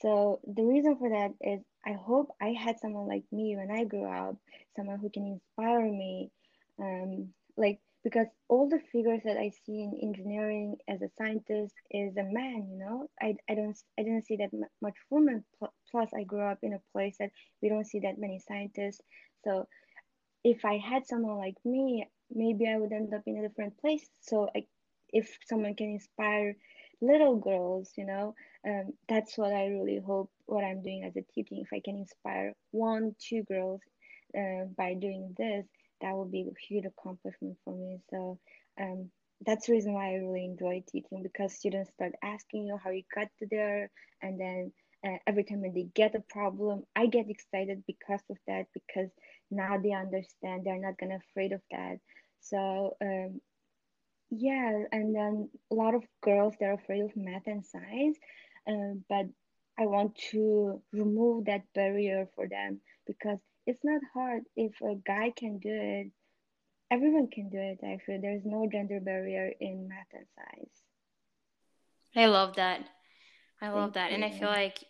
So 0.00 0.40
the 0.46 0.62
reason 0.62 0.96
for 0.96 1.10
that 1.10 1.32
is 1.40 1.60
I 1.86 1.92
hope 1.92 2.30
I 2.40 2.52
had 2.52 2.78
someone 2.80 3.06
like 3.06 3.24
me 3.32 3.56
when 3.56 3.70
I 3.70 3.84
grew 3.84 4.06
up, 4.06 4.36
someone 4.76 4.98
who 4.98 5.10
can 5.10 5.26
inspire 5.26 5.82
me, 5.82 6.30
um, 6.78 7.28
like 7.56 7.80
because 8.02 8.26
all 8.48 8.68
the 8.68 8.80
figures 8.92 9.20
that 9.24 9.36
I 9.36 9.50
see 9.66 9.82
in 9.82 9.98
engineering 10.02 10.76
as 10.88 11.02
a 11.02 11.10
scientist 11.18 11.74
is 11.90 12.16
a 12.16 12.24
man. 12.24 12.68
You 12.70 12.78
know, 12.78 13.10
I, 13.20 13.36
I 13.48 13.54
don't 13.54 13.76
I 13.98 14.02
didn't 14.02 14.26
see 14.26 14.36
that 14.36 14.50
much 14.80 14.94
women. 15.10 15.44
Plus, 15.90 16.10
I 16.14 16.24
grew 16.24 16.42
up 16.42 16.58
in 16.62 16.72
a 16.72 16.82
place 16.92 17.16
that 17.18 17.30
we 17.62 17.68
don't 17.68 17.86
see 17.86 18.00
that 18.00 18.18
many 18.18 18.38
scientists. 18.38 19.00
So, 19.44 19.66
if 20.44 20.64
I 20.64 20.78
had 20.78 21.06
someone 21.06 21.36
like 21.36 21.56
me, 21.64 22.06
maybe 22.30 22.66
I 22.66 22.78
would 22.78 22.92
end 22.92 23.12
up 23.12 23.22
in 23.26 23.36
a 23.36 23.48
different 23.48 23.78
place. 23.78 24.08
So, 24.20 24.48
I, 24.54 24.66
if 25.12 25.36
someone 25.46 25.74
can 25.74 25.90
inspire 25.90 26.56
little 27.00 27.36
girls, 27.36 27.90
you 27.96 28.06
know, 28.06 28.34
um, 28.66 28.92
that's 29.08 29.36
what 29.38 29.52
I 29.52 29.66
really 29.66 30.00
hope. 30.04 30.30
What 30.46 30.64
I'm 30.64 30.82
doing 30.82 31.04
as 31.04 31.16
a 31.16 31.22
teaching, 31.32 31.62
if 31.64 31.68
I 31.72 31.80
can 31.84 31.96
inspire 31.96 32.54
one, 32.72 33.14
two 33.18 33.42
girls 33.44 33.80
uh, 34.36 34.66
by 34.76 34.94
doing 34.94 35.34
this, 35.36 35.66
that 36.00 36.14
would 36.14 36.30
be 36.30 36.42
a 36.42 36.60
huge 36.68 36.84
accomplishment 36.86 37.56
for 37.64 37.74
me. 37.74 37.98
So 38.10 38.38
um, 38.80 39.10
that's 39.46 39.66
the 39.66 39.72
reason 39.72 39.94
why 39.94 40.10
I 40.10 40.14
really 40.14 40.44
enjoy 40.44 40.82
teaching 40.88 41.22
because 41.22 41.54
students 41.54 41.90
start 41.92 42.12
asking 42.22 42.66
you 42.66 42.78
how 42.82 42.90
you 42.90 43.02
got 43.14 43.28
to 43.38 43.46
there, 43.50 43.90
and 44.22 44.38
then 44.40 44.72
uh, 45.06 45.16
every 45.26 45.44
time 45.44 45.62
they 45.62 45.88
get 45.94 46.14
a 46.14 46.20
problem, 46.28 46.82
I 46.94 47.06
get 47.06 47.30
excited 47.30 47.82
because 47.86 48.20
of 48.30 48.36
that 48.46 48.66
because 48.74 49.10
now 49.50 49.78
they 49.78 49.92
understand 49.92 50.64
they're 50.64 50.80
not 50.80 50.98
gonna 50.98 51.18
afraid 51.30 51.52
of 51.52 51.62
that. 51.70 51.96
So 52.40 52.96
um, 53.02 53.40
yeah, 54.30 54.84
and 54.92 55.14
then 55.14 55.48
a 55.70 55.74
lot 55.74 55.94
of 55.94 56.02
girls 56.22 56.54
they're 56.58 56.74
afraid 56.74 57.02
of 57.02 57.16
math 57.16 57.46
and 57.46 57.64
science, 57.64 58.18
uh, 58.68 58.94
but 59.08 59.26
I 59.78 59.86
want 59.86 60.16
to 60.32 60.82
remove 60.92 61.46
that 61.46 61.62
barrier 61.74 62.28
for 62.34 62.48
them 62.48 62.80
because 63.06 63.38
it's 63.66 63.84
not 63.84 64.00
hard. 64.14 64.42
If 64.56 64.80
a 64.82 64.96
guy 65.06 65.32
can 65.36 65.58
do 65.58 65.70
it 65.72 66.12
everyone 66.90 67.28
can 67.28 67.48
do 67.48 67.58
it 67.58 67.78
actually 67.86 68.18
there's 68.18 68.44
no 68.44 68.68
gender 68.70 69.00
barrier 69.00 69.52
in 69.60 69.88
math 69.88 70.06
and 70.12 70.26
science. 70.34 70.82
I 72.16 72.26
love 72.26 72.56
that. 72.56 72.84
I 73.62 73.68
love 73.68 73.92
Thank 73.92 73.94
that. 73.94 74.10
You. 74.10 74.14
and 74.16 74.24
i 74.24 74.30
feel 74.30 74.48
like 74.48 74.84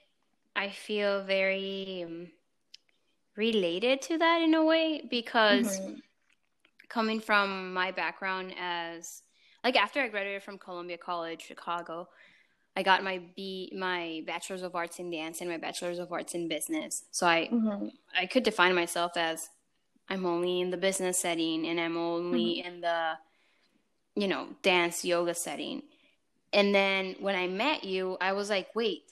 i 0.54 0.70
feel 0.70 1.24
very 1.24 2.04
um, 2.06 2.28
related 3.36 4.00
to 4.02 4.18
that 4.18 4.42
in 4.42 4.54
a 4.54 4.64
way 4.64 5.06
because 5.10 5.80
mm-hmm. 5.80 5.94
coming 6.88 7.20
from 7.20 7.74
my 7.74 7.90
background 7.90 8.54
as 8.58 9.22
like 9.64 9.76
after 9.76 10.00
i 10.00 10.08
graduated 10.08 10.42
from 10.42 10.58
columbia 10.58 10.98
college 10.98 11.42
chicago 11.42 12.08
I 12.76 12.82
got 12.82 13.02
my 13.02 13.20
B 13.36 13.72
my 13.76 14.22
bachelor's 14.26 14.62
of 14.62 14.74
arts 14.74 14.98
in 14.98 15.10
dance 15.10 15.40
and 15.40 15.50
my 15.50 15.56
bachelor's 15.56 15.98
of 15.98 16.12
arts 16.12 16.34
in 16.34 16.48
business. 16.48 17.04
So 17.10 17.26
I 17.26 17.48
mm-hmm. 17.52 17.88
I 18.16 18.26
could 18.26 18.42
define 18.42 18.74
myself 18.74 19.16
as 19.16 19.48
I'm 20.08 20.24
only 20.24 20.60
in 20.60 20.70
the 20.70 20.76
business 20.76 21.18
setting 21.18 21.66
and 21.66 21.80
I'm 21.80 21.96
only 21.96 22.56
mm-hmm. 22.56 22.68
in 22.68 22.80
the 22.80 23.18
you 24.16 24.28
know, 24.28 24.48
dance 24.62 25.04
yoga 25.04 25.34
setting. 25.34 25.82
And 26.52 26.74
then 26.74 27.14
when 27.20 27.36
I 27.36 27.46
met 27.46 27.84
you, 27.84 28.16
I 28.20 28.32
was 28.32 28.50
like, 28.50 28.74
"Wait. 28.74 29.02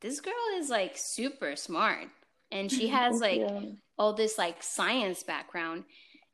This 0.00 0.20
girl 0.20 0.34
is 0.54 0.70
like 0.70 0.96
super 0.96 1.56
smart 1.56 2.06
and 2.52 2.70
she 2.70 2.86
has 2.98 3.20
like 3.20 3.42
all 3.98 4.12
this 4.12 4.38
like 4.38 4.62
science 4.62 5.22
background." 5.22 5.84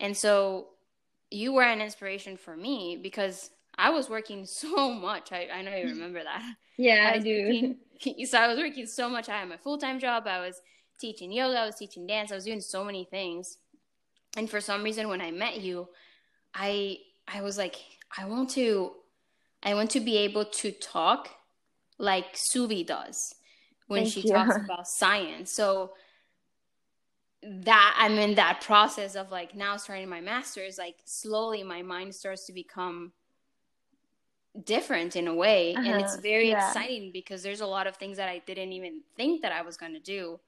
And 0.00 0.16
so 0.16 0.68
you 1.34 1.52
were 1.52 1.62
an 1.62 1.80
inspiration 1.80 2.36
for 2.36 2.56
me 2.56 2.98
because 3.02 3.50
I 3.76 3.90
was 3.90 4.08
working 4.08 4.46
so 4.46 4.92
much. 4.92 5.32
I, 5.32 5.48
I 5.52 5.62
know 5.62 5.74
you 5.74 5.88
remember 5.88 6.22
that. 6.22 6.42
Yeah, 6.76 7.10
I, 7.12 7.14
I 7.14 7.18
do. 7.18 7.76
Working, 8.00 8.26
so 8.26 8.38
I 8.38 8.46
was 8.48 8.58
working 8.58 8.86
so 8.86 9.08
much. 9.08 9.28
I 9.28 9.38
had 9.38 9.48
my 9.48 9.56
full 9.56 9.78
time 9.78 9.98
job. 9.98 10.26
I 10.26 10.40
was 10.40 10.60
teaching 11.00 11.32
yoga. 11.32 11.58
I 11.58 11.66
was 11.66 11.76
teaching 11.76 12.06
dance. 12.06 12.32
I 12.32 12.36
was 12.36 12.44
doing 12.44 12.60
so 12.60 12.84
many 12.84 13.04
things. 13.04 13.58
And 14.36 14.50
for 14.50 14.60
some 14.60 14.82
reason, 14.82 15.08
when 15.08 15.20
I 15.20 15.30
met 15.30 15.60
you, 15.60 15.88
I 16.54 16.98
I 17.26 17.42
was 17.42 17.56
like, 17.56 17.76
I 18.16 18.26
want 18.26 18.50
to, 18.50 18.92
I 19.62 19.74
want 19.74 19.90
to 19.92 20.00
be 20.00 20.18
able 20.18 20.44
to 20.44 20.72
talk 20.72 21.30
like 21.98 22.34
Suvi 22.34 22.86
does 22.86 23.34
when 23.86 24.02
Thank 24.02 24.14
she 24.14 24.22
you. 24.22 24.34
talks 24.34 24.56
about 24.56 24.86
science. 24.86 25.54
So 25.54 25.92
that 27.44 27.96
I'm 27.98 28.18
in 28.18 28.34
that 28.36 28.60
process 28.60 29.14
of 29.16 29.30
like 29.30 29.54
now 29.54 29.76
starting 29.76 30.08
my 30.08 30.20
master's. 30.20 30.78
Like 30.78 30.96
slowly, 31.04 31.62
my 31.62 31.82
mind 31.82 32.14
starts 32.14 32.46
to 32.46 32.52
become 32.52 33.12
different 34.64 35.16
in 35.16 35.26
a 35.26 35.34
way 35.34 35.74
uh-huh. 35.74 35.84
and 35.84 36.00
it's 36.00 36.12
uh-huh. 36.12 36.22
very 36.22 36.50
yeah. 36.50 36.68
exciting 36.68 37.10
because 37.12 37.42
there's 37.42 37.60
a 37.60 37.66
lot 37.66 37.88
of 37.88 37.96
things 37.96 38.16
that 38.18 38.28
I 38.28 38.38
didn't 38.46 38.72
even 38.72 39.00
think 39.16 39.42
that 39.42 39.50
I 39.50 39.62
was 39.62 39.76
going 39.76 39.94
to 39.94 40.00
do 40.00 40.38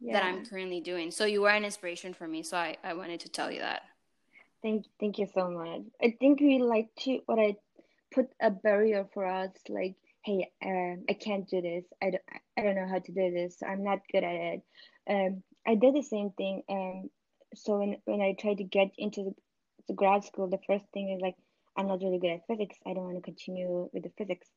yeah. 0.00 0.14
that 0.14 0.24
I'm 0.24 0.46
currently 0.46 0.80
doing. 0.80 1.10
So 1.10 1.26
you 1.26 1.42
were 1.42 1.50
an 1.50 1.64
inspiration 1.64 2.14
for 2.14 2.26
me, 2.26 2.42
so 2.42 2.56
I, 2.56 2.76
I 2.82 2.94
wanted 2.94 3.20
to 3.20 3.28
tell 3.28 3.50
you 3.50 3.60
that. 3.60 3.82
Thank 4.62 4.86
thank 4.98 5.18
you 5.18 5.28
so 5.34 5.50
much. 5.50 5.82
I 6.02 6.16
think 6.18 6.40
we 6.40 6.58
like 6.58 6.88
to 7.00 7.20
what 7.26 7.38
I 7.38 7.56
put 8.12 8.28
a 8.40 8.50
barrier 8.50 9.06
for 9.14 9.24
us 9.26 9.50
like 9.68 9.94
hey 10.22 10.50
um, 10.64 11.04
I 11.08 11.14
can't 11.14 11.48
do 11.48 11.62
this. 11.62 11.84
I 12.02 12.10
don't, 12.10 12.22
I 12.58 12.62
don't 12.62 12.74
know 12.74 12.88
how 12.88 12.98
to 12.98 13.12
do 13.12 13.30
this. 13.30 13.62
I'm 13.66 13.82
not 13.82 14.00
good 14.12 14.24
at 14.24 14.34
it. 14.34 14.62
Um 15.08 15.42
I 15.66 15.74
did 15.74 15.94
the 15.94 16.02
same 16.02 16.30
thing 16.30 16.62
um 16.68 17.10
so 17.54 17.78
when 17.78 17.96
when 18.04 18.20
I 18.20 18.34
tried 18.38 18.58
to 18.58 18.64
get 18.64 18.90
into 18.98 19.24
the, 19.24 19.34
the 19.88 19.94
grad 19.94 20.24
school 20.24 20.48
the 20.48 20.58
first 20.66 20.86
thing 20.92 21.10
is 21.10 21.20
like 21.20 21.36
I'm 21.76 21.88
not 21.88 22.02
really 22.02 22.18
good 22.18 22.32
at 22.32 22.46
physics. 22.46 22.76
I 22.86 22.94
don't 22.94 23.04
want 23.04 23.16
to 23.16 23.22
continue 23.22 23.88
with 23.92 24.02
the 24.02 24.12
physics. 24.18 24.48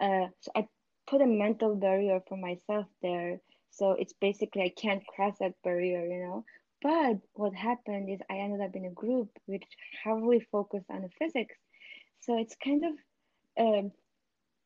Uh, 0.00 0.26
so 0.40 0.50
I 0.56 0.66
put 1.06 1.22
a 1.22 1.26
mental 1.26 1.76
barrier 1.76 2.20
for 2.28 2.36
myself 2.36 2.86
there. 3.02 3.40
So 3.70 3.92
it's 3.92 4.14
basically 4.14 4.62
I 4.62 4.72
can't 4.80 5.06
cross 5.06 5.36
that 5.40 5.54
barrier, 5.62 6.04
you 6.06 6.18
know. 6.24 6.44
But 6.82 7.20
what 7.34 7.54
happened 7.54 8.10
is 8.10 8.20
I 8.30 8.38
ended 8.38 8.60
up 8.60 8.74
in 8.74 8.84
a 8.84 8.90
group 8.90 9.30
which 9.46 9.64
heavily 10.02 10.40
focused 10.52 10.86
on 10.90 11.02
the 11.02 11.10
physics. 11.18 11.56
So 12.20 12.38
it's 12.38 12.56
kind 12.62 12.84
of 12.84 12.92
um, 13.58 13.92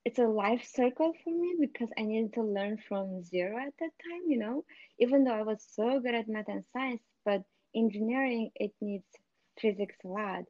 it's 0.04 0.18
a 0.18 0.26
life 0.26 0.64
circle 0.64 1.12
for 1.24 1.30
me 1.30 1.56
because 1.60 1.88
I 1.98 2.02
needed 2.02 2.34
to 2.34 2.42
learn 2.42 2.78
from 2.88 3.22
zero 3.24 3.58
at 3.58 3.74
that 3.80 3.90
time, 4.08 4.22
you 4.26 4.38
know. 4.38 4.64
Even 4.98 5.24
though 5.24 5.34
I 5.34 5.42
was 5.42 5.64
so 5.74 6.00
good 6.00 6.14
at 6.14 6.28
math 6.28 6.48
and 6.48 6.64
science, 6.72 7.02
but 7.24 7.42
engineering 7.74 8.50
it 8.54 8.72
needs 8.80 9.06
physics 9.60 9.96
a 10.04 10.08
lot. 10.08 10.44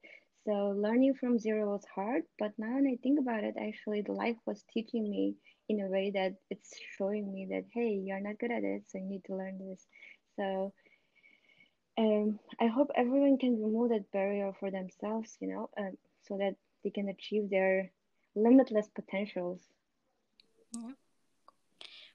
So 0.46 0.74
learning 0.76 1.14
from 1.14 1.38
zero 1.38 1.72
was 1.72 1.84
hard, 1.94 2.22
but 2.38 2.52
now 2.58 2.74
when 2.74 2.86
I 2.86 2.96
think 3.02 3.18
about 3.20 3.44
it, 3.44 3.54
actually 3.60 4.02
the 4.02 4.12
life 4.12 4.36
was 4.46 4.64
teaching 4.72 5.08
me 5.10 5.36
in 5.68 5.80
a 5.80 5.88
way 5.88 6.10
that 6.14 6.34
it's 6.50 6.70
showing 6.96 7.32
me 7.32 7.46
that 7.50 7.64
hey, 7.72 8.00
you're 8.04 8.20
not 8.20 8.38
good 8.38 8.50
at 8.52 8.64
it, 8.64 8.84
so 8.88 8.98
you 8.98 9.06
need 9.06 9.24
to 9.26 9.36
learn 9.36 9.58
this. 9.58 9.86
So 10.36 10.72
um, 11.98 12.38
I 12.60 12.66
hope 12.66 12.90
everyone 12.96 13.38
can 13.38 13.62
remove 13.62 13.90
that 13.90 14.10
barrier 14.12 14.52
for 14.58 14.70
themselves, 14.70 15.36
you 15.40 15.48
know, 15.48 15.70
um, 15.78 15.92
so 16.22 16.38
that 16.38 16.54
they 16.82 16.90
can 16.90 17.08
achieve 17.08 17.50
their 17.50 17.90
limitless 18.34 18.88
potentials. 18.94 19.60
Yeah. 20.72 20.92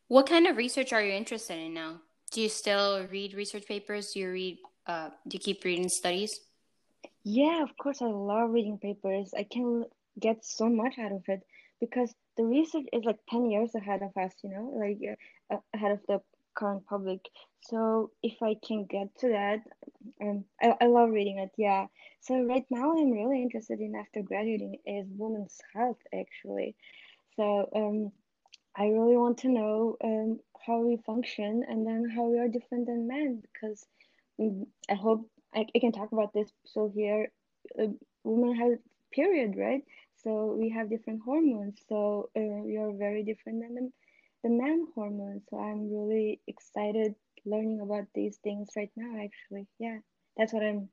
What 0.08 0.30
kind 0.30 0.48
of 0.48 0.58
research 0.58 0.94
are 0.94 1.02
you 1.02 1.14
interested 1.14 1.58
in 1.58 1.74
now? 1.74 2.02
Do 2.32 2.42
you 2.42 2.50
still 2.50 3.06
read 3.08 3.34
research 3.34 3.66
papers? 3.68 4.12
Do 4.14 4.20
you 4.20 4.32
read? 4.32 4.58
Uh, 4.86 5.10
do 5.28 5.36
you 5.36 5.40
keep 5.40 5.64
reading 5.64 5.90
studies? 5.90 6.40
Yeah, 7.24 7.64
of 7.64 7.76
course, 7.78 8.02
I 8.02 8.06
love 8.06 8.52
reading 8.52 8.78
papers. 8.78 9.34
I 9.36 9.44
can 9.44 9.86
get 10.20 10.46
so 10.46 10.70
much 10.70 11.00
out 11.00 11.12
of 11.12 11.24
it 11.28 11.42
because 11.80 12.14
the 12.38 12.44
research 12.44 12.86
is 12.94 13.04
like 13.04 13.20
10 13.30 13.50
years 13.50 13.74
ahead 13.76 14.02
of 14.02 14.16
us, 14.16 14.34
you 14.44 14.50
know, 14.52 14.74
like 14.76 15.00
uh, 15.52 15.58
ahead 15.74 15.92
of 15.92 16.00
the 16.08 16.22
current 16.56 16.86
public. 16.88 17.20
So 17.62 18.12
if 18.22 18.42
I 18.42 18.56
can 18.66 18.86
get 18.86 19.08
to 19.20 19.30
that, 19.30 19.60
um, 20.22 20.46
I, 20.62 20.76
I 20.82 20.86
love 20.86 21.10
reading 21.10 21.40
it. 21.40 21.52
Yeah. 21.58 21.88
So 22.22 22.42
right 22.44 22.66
now 22.70 22.92
I'm 22.92 23.12
really 23.12 23.42
interested 23.42 23.80
in 23.80 23.96
after 23.96 24.22
graduating 24.22 24.78
is 24.86 25.08
women's 25.16 25.60
health 25.74 26.00
actually. 26.14 26.76
So 27.36 27.70
um, 27.76 28.12
I 28.76 28.86
really 28.88 29.18
want 29.18 29.40
to 29.40 29.50
know 29.50 29.98
um, 30.04 30.40
how 30.66 30.80
we 30.80 30.98
function 31.06 31.64
and 31.68 31.86
then 31.86 32.10
how 32.16 32.24
we 32.26 32.40
are 32.40 32.48
different 32.48 32.88
than 32.88 33.08
men 33.08 33.42
because 33.42 33.86
um, 34.40 34.66
I 34.90 34.96
hope 34.96 35.30
I, 35.54 35.66
I 35.76 35.80
can 35.80 35.92
talk 35.92 36.12
about 36.12 36.34
this. 36.34 36.50
So 36.66 36.92
here, 36.94 37.32
uh, 37.80 37.88
women 38.24 38.56
have 38.56 38.80
period, 39.12 39.56
right? 39.58 39.82
So 40.24 40.56
we 40.60 40.70
have 40.70 40.90
different 40.90 41.22
hormones. 41.24 41.80
So 41.88 42.30
uh, 42.36 42.62
we 42.66 42.78
are 42.78 42.92
very 42.92 43.24
different 43.24 43.62
than 43.62 43.92
the, 44.46 44.54
man 44.54 44.88
hormones. 44.94 45.44
So 45.50 45.58
I'm 45.58 45.92
really 45.92 46.40
excited 46.48 47.16
learning 47.46 47.82
about 47.82 48.06
these 48.14 48.38
things 48.44 48.70
right 48.76 48.92
now. 48.96 49.24
Actually, 49.24 49.68
yeah, 49.80 49.98
that's 50.38 50.54
what 50.54 50.64
I'm 50.64 50.90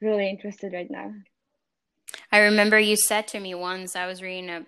really 0.00 0.28
interested 0.28 0.72
right 0.72 0.90
now. 0.90 1.12
I 2.30 2.38
remember 2.38 2.78
you 2.78 2.96
said 2.96 3.28
to 3.28 3.40
me 3.40 3.54
once 3.54 3.94
I 3.94 4.06
was 4.06 4.22
reading 4.22 4.50
a 4.50 4.66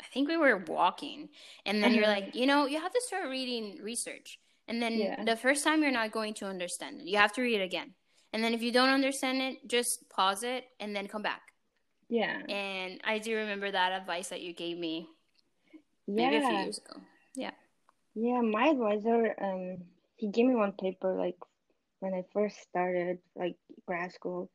I 0.00 0.04
think 0.12 0.28
we 0.28 0.36
were 0.36 0.64
walking 0.66 1.28
and 1.64 1.82
then 1.82 1.92
uh-huh. 1.92 2.00
you're 2.00 2.08
like, 2.08 2.34
you 2.34 2.44
know, 2.44 2.66
you 2.66 2.80
have 2.80 2.92
to 2.92 3.00
start 3.06 3.30
reading 3.30 3.78
research. 3.82 4.38
And 4.68 4.82
then 4.82 4.94
yeah. 4.94 5.24
the 5.24 5.36
first 5.36 5.64
time 5.64 5.82
you're 5.82 5.92
not 5.92 6.12
going 6.12 6.34
to 6.34 6.46
understand 6.46 7.00
it. 7.00 7.06
You 7.06 7.18
have 7.18 7.32
to 7.34 7.42
read 7.42 7.60
it 7.60 7.64
again. 7.64 7.94
And 8.32 8.42
then 8.42 8.52
if 8.52 8.62
you 8.62 8.72
don't 8.72 8.88
understand 8.88 9.40
it, 9.42 9.68
just 9.68 10.08
pause 10.10 10.42
it 10.42 10.64
and 10.80 10.94
then 10.94 11.06
come 11.06 11.22
back. 11.22 11.42
Yeah. 12.08 12.40
And 12.48 13.00
I 13.04 13.18
do 13.18 13.36
remember 13.36 13.70
that 13.70 13.92
advice 13.92 14.28
that 14.28 14.40
you 14.40 14.52
gave 14.52 14.76
me 14.76 15.08
yeah. 16.06 16.14
maybe 16.14 16.36
a 16.36 16.40
few 16.40 16.58
years 16.58 16.78
ago. 16.78 17.00
Yeah. 17.34 17.52
Yeah, 18.14 18.40
my 18.42 18.68
advisor, 18.68 19.34
um, 19.40 19.84
he 20.16 20.28
gave 20.28 20.46
me 20.46 20.54
one 20.54 20.72
paper 20.72 21.14
like 21.14 21.36
when 22.00 22.14
I 22.14 22.22
first 22.32 22.58
started 22.60 23.18
like 23.36 23.56
grad 23.86 24.12
school. 24.12 24.50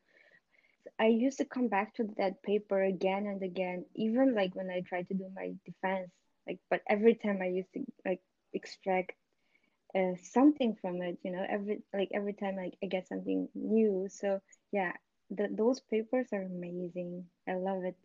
I 0.98 1.06
used 1.06 1.38
to 1.38 1.44
come 1.44 1.68
back 1.68 1.94
to 1.94 2.04
that 2.18 2.42
paper 2.42 2.82
again 2.82 3.26
and 3.26 3.42
again, 3.42 3.84
even 3.94 4.34
like 4.34 4.54
when 4.54 4.70
I 4.70 4.80
tried 4.82 5.08
to 5.08 5.14
do 5.14 5.28
my 5.34 5.54
defense. 5.64 6.10
Like, 6.46 6.58
but 6.70 6.82
every 6.88 7.14
time 7.14 7.40
I 7.42 7.46
used 7.46 7.72
to 7.74 7.84
like 8.04 8.20
extract 8.52 9.12
uh, 9.94 10.14
something 10.16 10.74
from 10.80 11.02
it 11.02 11.18
you 11.22 11.30
know 11.32 11.44
every 11.48 11.82
like 11.92 12.10
every 12.14 12.32
time 12.34 12.58
I, 12.58 12.72
I 12.82 12.86
get 12.86 13.06
something 13.08 13.48
new 13.54 14.06
so 14.10 14.40
yeah 14.72 14.92
the, 15.30 15.48
those 15.50 15.80
papers 15.80 16.28
are 16.32 16.42
amazing 16.42 17.26
i 17.48 17.54
love 17.54 17.84
it 17.84 17.96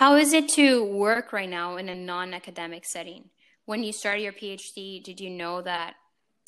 how 0.00 0.16
is 0.16 0.32
it 0.32 0.48
to 0.48 0.82
work 0.82 1.30
right 1.30 1.50
now 1.50 1.76
in 1.76 1.90
a 1.90 1.94
non-academic 1.94 2.86
setting 2.86 3.28
when 3.66 3.82
you 3.82 3.92
started 3.92 4.22
your 4.22 4.32
phd 4.32 5.04
did 5.04 5.20
you 5.20 5.28
know 5.28 5.60
that 5.60 5.94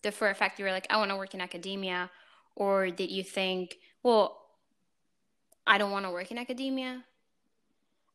the 0.02 0.10
for 0.10 0.30
a 0.30 0.34
fact 0.34 0.58
you 0.58 0.64
were 0.64 0.72
like 0.72 0.86
i 0.88 0.96
want 0.96 1.10
to 1.10 1.16
work 1.16 1.34
in 1.34 1.40
academia 1.42 2.10
or 2.56 2.90
did 2.90 3.10
you 3.10 3.22
think 3.22 3.76
well 4.02 4.40
i 5.66 5.76
don't 5.76 5.90
want 5.90 6.06
to 6.06 6.10
work 6.10 6.30
in 6.30 6.38
academia 6.38 7.04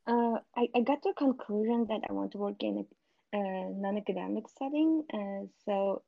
uh, 0.07 0.39
I, 0.55 0.69
I 0.73 0.81
got 0.81 1.03
to 1.03 1.09
a 1.09 1.13
conclusion 1.13 1.85
that 1.89 1.99
I 2.09 2.13
want 2.13 2.31
to 2.31 2.37
work 2.37 2.63
in 2.63 2.85
a 3.33 3.37
non-academic 3.75 4.45
setting. 4.57 5.03
Uh, 5.13 5.47
so, 5.65 6.01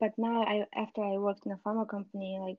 but 0.00 0.10
now 0.18 0.42
I 0.42 0.64
after 0.74 1.02
I 1.04 1.18
worked 1.18 1.46
in 1.46 1.52
a 1.52 1.56
pharma 1.58 1.88
company, 1.88 2.36
like 2.40 2.58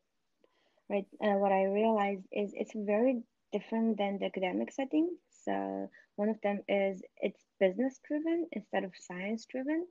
right, 0.89 1.05
uh, 1.21 1.37
what 1.37 1.51
I 1.51 1.65
realized 1.65 2.23
is 2.31 2.53
it's 2.53 2.71
very 2.73 3.23
different 3.51 3.97
than 3.97 4.19
the 4.19 4.27
academic 4.27 4.71
setting. 4.71 5.09
One 6.15 6.29
of 6.29 6.41
them 6.41 6.61
is 6.67 7.01
it's 7.17 7.45
business 7.59 7.99
driven 8.07 8.47
instead 8.51 8.83
of 8.83 8.91
science 8.99 9.45
driven. 9.45 9.87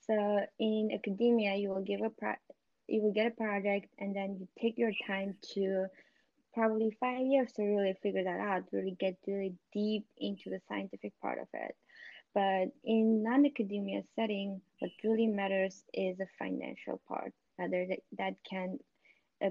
So 0.00 0.40
in 0.58 0.90
academia, 0.92 1.54
you 1.56 1.70
will 1.70 1.82
give 1.82 2.00
a 2.02 2.10
pro- 2.10 2.42
you 2.88 3.02
will 3.02 3.12
get 3.12 3.26
a 3.26 3.36
project 3.36 3.86
and 3.98 4.14
then 4.16 4.36
you 4.40 4.48
take 4.60 4.78
your 4.78 4.92
time 5.06 5.36
to 5.54 5.86
probably 6.54 6.96
five 6.98 7.26
years 7.26 7.52
to 7.52 7.62
really 7.62 7.94
figure 8.02 8.24
that 8.24 8.40
out, 8.40 8.64
really 8.72 8.96
get 8.98 9.16
really 9.26 9.54
deep 9.72 10.06
into 10.16 10.50
the 10.50 10.60
scientific 10.68 11.12
part 11.20 11.38
of 11.38 11.48
it. 11.52 11.76
But 12.34 12.72
in 12.84 13.22
non-academia 13.22 14.02
setting, 14.16 14.60
what 14.80 14.90
really 15.04 15.26
matters 15.26 15.84
is 15.92 16.18
the 16.18 16.26
financial 16.38 17.00
part, 17.08 17.32
whether 17.56 17.86
that, 17.86 18.00
that 18.18 18.34
can 18.48 18.78
uh, 19.44 19.50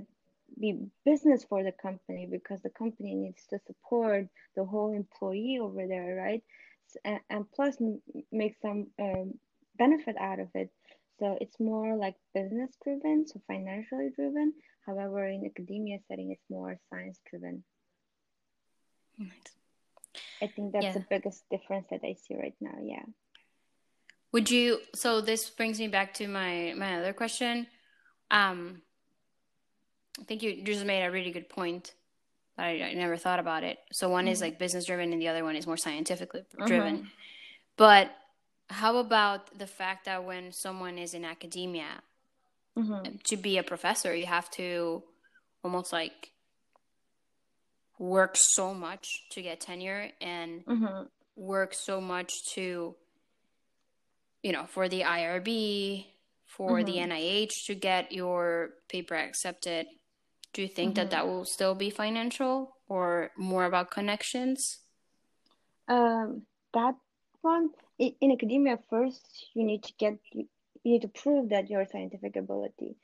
be 0.60 0.88
business 1.06 1.44
for 1.44 1.64
the 1.64 1.72
company 1.72 2.28
because 2.30 2.62
the 2.62 2.70
company 2.70 3.16
needs 3.16 3.46
to 3.50 3.60
support 3.66 4.28
the 4.56 4.66
whole 4.66 4.94
employee 4.94 5.60
over 5.62 5.88
there, 5.88 6.16
right? 6.16 6.44
And, 7.04 7.20
and 7.30 7.52
plus 7.52 7.78
make 8.32 8.56
some 8.62 8.88
um, 9.00 9.34
benefit 9.78 10.16
out 10.20 10.40
of 10.40 10.48
it. 10.56 10.70
So 11.20 11.38
it's 11.42 11.60
more 11.60 11.96
like 11.96 12.16
business 12.34 12.72
driven, 12.84 13.26
so 13.28 13.42
financially 13.48 14.10
driven. 14.16 14.54
However, 14.86 15.28
in 15.28 15.46
academia 15.46 16.00
setting, 16.08 16.32
it's 16.32 16.50
more 16.50 16.80
science 16.90 17.20
driven. 17.30 17.64
Nice. 19.18 19.32
I 20.42 20.48
think 20.48 20.74
that's 20.74 20.86
yeah. 20.86 20.94
the 20.94 21.06
biggest 21.10 21.44
difference 21.50 21.88
that 21.90 22.02
I 22.04 22.14
see 22.14 22.36
right 22.36 22.56
now. 22.62 22.78
Yeah. 22.82 23.04
Would 24.32 24.52
you? 24.52 24.80
So 24.94 25.22
this 25.22 25.50
brings 25.50 25.80
me 25.80 25.88
back 25.88 26.14
to 26.16 26.28
my 26.28 26.74
my 26.78 27.00
other 27.00 27.14
question. 27.14 27.68
Um, 28.30 28.82
I 30.20 30.24
think 30.24 30.44
you 30.44 30.64
just 30.64 30.86
made 30.86 31.04
a 31.04 31.12
really 31.12 31.32
good 31.32 31.50
point. 31.50 31.94
I, 32.58 32.82
I 32.82 32.94
never 32.94 33.18
thought 33.18 33.40
about 33.40 33.64
it. 33.64 33.78
So 33.92 34.10
one 34.10 34.26
mm-hmm. 34.26 34.32
is 34.32 34.42
like 34.42 34.58
business 34.58 34.86
driven, 34.86 35.14
and 35.14 35.22
the 35.22 35.28
other 35.28 35.44
one 35.44 35.56
is 35.56 35.68
more 35.68 35.78
scientifically 35.78 36.44
driven. 36.66 36.98
Mm-hmm. 36.98 37.08
But 37.76 38.12
how 38.70 38.98
about 38.98 39.58
the 39.58 39.68
fact 39.68 40.06
that 40.06 40.24
when 40.24 40.52
someone 40.52 40.98
is 40.98 41.14
in 41.14 41.24
academia, 41.24 42.02
mm-hmm. 42.78 43.16
to 43.26 43.38
be 43.38 43.58
a 43.58 43.64
professor, 43.64 44.16
you 44.16 44.26
have 44.26 44.50
to 44.52 45.04
almost 45.64 45.94
like 45.94 46.32
work 48.00 48.36
so 48.36 48.74
much 48.74 49.08
to 49.32 49.42
get 49.42 49.60
tenure 49.60 50.10
and 50.22 50.66
mm-hmm. 50.66 51.04
work 51.36 51.74
so 51.74 52.00
much 52.00 52.32
to 52.54 52.96
you 54.44 54.52
know 54.52 54.66
for 54.68 54.88
the 54.88 55.02
IRB 55.02 56.06
for 56.46 56.80
mm-hmm. 56.80 56.86
the 56.86 56.98
NIH 56.98 57.52
to 57.66 57.76
get 57.76 58.12
your 58.12 58.70
paper 58.88 59.16
accepted 59.16 59.88
do 60.58 60.64
you 60.64 60.68
think 60.68 60.96
mm-hmm. 60.96 61.04
that 61.04 61.12
that 61.12 61.28
will 61.28 61.46
still 61.46 61.76
be 61.76 61.92
financial 61.92 62.76
or 62.90 63.30
more 63.38 63.66
about 63.66 63.92
connections? 63.92 64.80
Um 65.88 66.48
that 66.74 66.96
one 67.42 67.70
in 68.00 68.32
academia 68.32 68.80
first 68.90 69.24
you 69.54 69.64
need 69.64 69.84
to 69.84 69.94
get 70.00 70.18
you 70.34 70.48
need 70.84 71.04
to 71.04 71.10
prove 71.10 71.50
that 71.50 71.70
your 71.70 71.86
scientific 71.86 72.36
ability. 72.36 72.96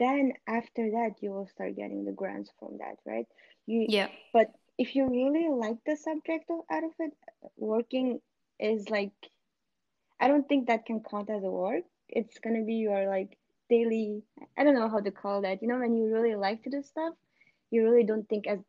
Then 0.00 0.32
after 0.48 0.90
that 0.96 1.22
you 1.22 1.30
will 1.30 1.46
start 1.46 1.76
getting 1.76 2.04
the 2.04 2.10
grants 2.10 2.50
from 2.58 2.78
that 2.78 2.96
right? 3.06 3.26
You 3.66 3.86
yeah. 3.88 4.08
but 4.32 4.50
if 4.76 4.96
you 4.96 5.08
really 5.08 5.46
like 5.50 5.78
the 5.86 5.96
subject 5.96 6.50
of, 6.50 6.62
out 6.68 6.82
of 6.82 6.90
it 6.98 7.12
working 7.56 8.20
is 8.58 8.90
like 8.90 9.12
i 10.20 10.26
don't 10.26 10.48
think 10.48 10.66
that 10.66 10.84
can 10.84 11.00
count 11.08 11.30
as 11.30 11.44
a 11.44 11.50
work. 11.64 11.84
It's 12.08 12.38
gonna 12.40 12.64
be 12.64 12.78
your 12.86 13.06
like 13.08 13.37
daily 13.68 14.22
i 14.56 14.64
don't 14.64 14.74
know 14.74 14.88
how 14.88 15.00
to 15.00 15.10
call 15.10 15.42
that. 15.42 15.62
You 15.62 15.68
know 15.68 15.78
when 15.78 15.96
you 15.96 16.12
really 16.12 16.34
like 16.34 16.62
to 16.64 16.70
do 16.70 16.82
stuff 16.82 17.14
you 17.70 17.84
really 17.84 18.04
don't 18.04 18.28
think 18.28 18.46
as 18.46 18.60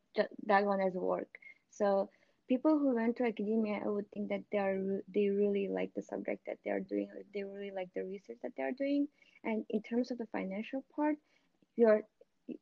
that 0.46 0.64
one 0.64 0.80
as 0.80 0.92
work. 0.94 1.28
So 1.70 2.10
people 2.48 2.78
who 2.78 2.94
went 2.94 3.16
to 3.16 3.24
academia 3.24 3.80
i 3.84 3.88
would 3.88 4.10
think 4.12 4.28
that 4.28 4.42
they 4.50 4.58
are 4.58 5.02
they 5.14 5.28
really 5.28 5.68
like 5.68 5.90
the 5.94 6.02
subject 6.02 6.42
that 6.46 6.58
they 6.64 6.70
are 6.70 6.80
doing 6.80 7.08
they 7.32 7.44
really 7.44 7.70
like 7.70 7.88
the 7.94 8.02
research 8.02 8.38
that 8.42 8.52
they 8.56 8.62
are 8.62 8.72
doing. 8.72 9.06
And 9.44 9.64
in 9.70 9.82
terms 9.82 10.10
of 10.10 10.18
the 10.18 10.26
financial 10.32 10.84
part 10.94 11.16
you're 11.76 12.02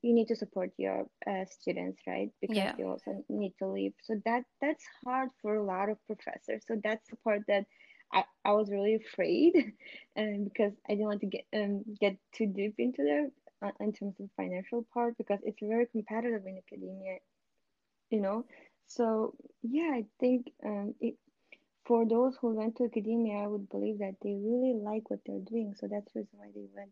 you 0.03 0.13
need 0.13 0.29
to 0.29 0.37
support 0.37 0.71
your 0.77 1.07
uh, 1.27 1.45
students 1.49 2.03
right? 2.07 2.31
Because 2.41 2.57
yeah. 2.57 2.75
you 2.79 2.87
also 2.89 3.25
need 3.29 3.55
to 3.59 3.67
live 3.67 3.93
so 4.03 4.21
that 4.27 4.45
that's 4.61 4.85
hard 5.05 5.31
for 5.41 5.57
a 5.57 5.65
lot 5.65 5.89
of 5.89 5.97
professors. 6.07 6.63
So 6.67 6.77
that's 6.83 7.09
the 7.09 7.17
part 7.17 7.43
that 7.49 7.65
I, 8.13 8.25
I 8.45 8.53
was 8.53 8.71
really 8.71 8.95
afraid 8.95 9.55
and 10.17 10.45
because 10.51 10.73
I 10.89 10.93
didn't 10.93 11.07
want 11.07 11.21
to 11.21 11.27
get 11.27 11.45
um 11.55 11.85
get 12.01 12.17
too 12.33 12.47
deep 12.47 12.75
into 12.79 13.03
there 13.05 13.29
uh, 13.63 13.73
in 13.81 13.93
terms 13.93 14.15
of 14.21 14.31
financial 14.37 14.87
part 14.95 15.17
because 15.19 15.41
it's 15.43 15.59
very 15.63 15.87
competitive 15.87 16.47
in 16.47 16.59
academia 16.59 17.19
you 18.11 18.21
know? 18.21 18.45
So 18.87 19.35
yeah 19.63 19.91
I 19.95 20.05
think 20.21 20.53
um 20.65 20.95
it 21.01 21.17
for 21.87 22.07
those 22.07 22.37
who 22.41 22.55
went 22.55 22.77
to 22.77 22.85
academia 22.85 23.39
I 23.39 23.47
would 23.47 23.69
believe 23.71 23.99
that 23.99 24.17
they 24.23 24.35
really 24.35 24.75
like 24.75 25.11
what 25.11 25.21
they're 25.27 25.41
doing. 25.41 25.75
So 25.79 25.89
that's 25.89 26.13
the 26.13 26.21
reason 26.21 26.39
why 26.39 26.51
they 26.55 26.67
went 26.75 26.91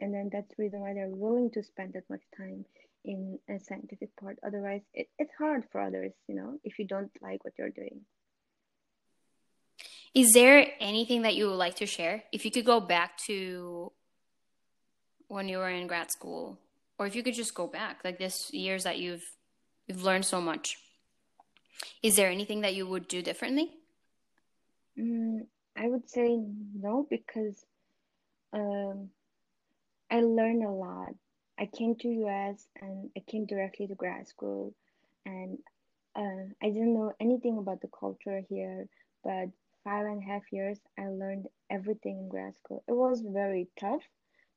and 0.00 0.14
then 0.14 0.30
that's 0.32 0.48
the 0.56 0.62
reason 0.62 0.80
why 0.80 0.94
they're 0.94 1.08
willing 1.08 1.50
to 1.52 1.62
spend 1.62 1.94
that 1.94 2.08
much 2.10 2.22
time 2.36 2.64
in 3.04 3.38
a 3.48 3.58
scientific 3.58 4.14
part. 4.16 4.38
Otherwise 4.46 4.82
it, 4.94 5.08
it's 5.18 5.34
hard 5.38 5.64
for 5.72 5.80
others 5.80 6.12
you 6.28 6.34
know 6.34 6.58
if 6.64 6.78
you 6.78 6.86
don't 6.86 7.10
like 7.22 7.44
what 7.44 7.54
you're 7.58 7.70
doing 7.70 8.00
Is 10.14 10.32
there 10.32 10.66
anything 10.80 11.22
that 11.22 11.36
you 11.36 11.46
would 11.46 11.56
like 11.56 11.76
to 11.76 11.86
share? 11.86 12.24
If 12.32 12.44
you 12.44 12.50
could 12.50 12.64
go 12.64 12.80
back 12.80 13.16
to 13.26 13.92
when 15.28 15.48
you 15.48 15.58
were 15.58 15.70
in 15.70 15.86
grad 15.86 16.10
school, 16.10 16.58
or 16.98 17.06
if 17.06 17.14
you 17.14 17.22
could 17.22 17.34
just 17.34 17.54
go 17.54 17.66
back, 17.66 18.00
like 18.04 18.18
this 18.18 18.52
years 18.52 18.84
that 18.84 18.98
you've 18.98 19.24
you've 19.86 20.02
learned 20.02 20.24
so 20.24 20.40
much. 20.40 20.76
Is 22.02 22.16
there 22.16 22.30
anything 22.30 22.62
that 22.62 22.74
you 22.74 22.86
would 22.86 23.08
do 23.08 23.22
differently? 23.22 23.70
Mm, 24.98 25.46
I 25.76 25.88
would 25.88 26.08
say 26.10 26.40
no 26.74 27.06
because 27.08 27.64
um, 28.52 29.10
I 30.10 30.20
learned 30.20 30.64
a 30.64 30.70
lot. 30.70 31.14
I 31.58 31.66
came 31.66 31.94
to 31.96 32.08
US 32.08 32.66
and 32.80 33.10
I 33.16 33.20
came 33.20 33.46
directly 33.46 33.86
to 33.86 33.94
grad 33.94 34.26
school, 34.26 34.74
and 35.24 35.58
uh, 36.16 36.50
I 36.60 36.70
didn't 36.70 36.94
know 36.94 37.12
anything 37.20 37.58
about 37.58 37.80
the 37.80 37.88
culture 37.88 38.42
here. 38.48 38.88
But 39.22 39.50
five 39.84 40.06
and 40.06 40.22
a 40.22 40.26
half 40.26 40.42
years, 40.52 40.78
I 40.98 41.08
learned 41.08 41.46
everything 41.70 42.18
in 42.18 42.28
grad 42.28 42.56
school. 42.58 42.84
It 42.88 42.92
was 42.92 43.22
very 43.24 43.68
tough, 43.78 44.02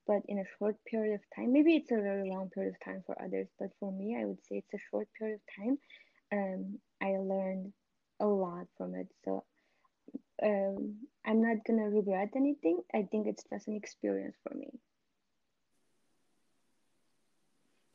but 0.07 0.21
in 0.27 0.39
a 0.39 0.45
short 0.57 0.75
period 0.85 1.15
of 1.15 1.21
time. 1.35 1.53
Maybe 1.53 1.75
it's 1.75 1.91
a 1.91 1.95
very 2.01 2.29
long 2.29 2.49
period 2.49 2.73
of 2.73 2.85
time 2.85 3.03
for 3.05 3.21
others, 3.21 3.47
but 3.59 3.69
for 3.79 3.91
me, 3.91 4.17
I 4.19 4.25
would 4.25 4.43
say 4.45 4.57
it's 4.57 4.73
a 4.73 4.85
short 4.89 5.07
period 5.17 5.39
of 5.39 5.63
time. 5.63 5.77
Um, 6.31 6.79
I 7.01 7.17
learned 7.17 7.73
a 8.19 8.25
lot 8.25 8.67
from 8.77 8.95
it. 8.95 9.07
So 9.23 9.43
um, 10.41 10.95
I'm 11.25 11.41
not 11.41 11.57
gonna 11.65 11.89
regret 11.89 12.29
anything. 12.35 12.79
I 12.93 13.03
think 13.11 13.27
it's 13.27 13.43
just 13.51 13.67
an 13.67 13.75
experience 13.75 14.35
for 14.47 14.55
me. 14.55 14.69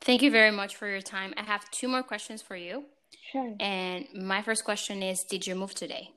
Thank 0.01 0.21
you 0.21 0.31
very 0.31 0.51
much 0.51 0.75
for 0.75 0.87
your 0.87 1.01
time. 1.01 1.33
I 1.37 1.43
have 1.43 1.69
two 1.69 1.87
more 1.87 2.03
questions 2.03 2.41
for 2.41 2.55
you. 2.55 2.85
Sure. 3.31 3.55
And 3.59 4.07
my 4.15 4.41
first 4.41 4.63
question 4.63 5.03
is 5.03 5.23
Did 5.29 5.45
you 5.45 5.55
move 5.55 5.75
today? 5.75 6.13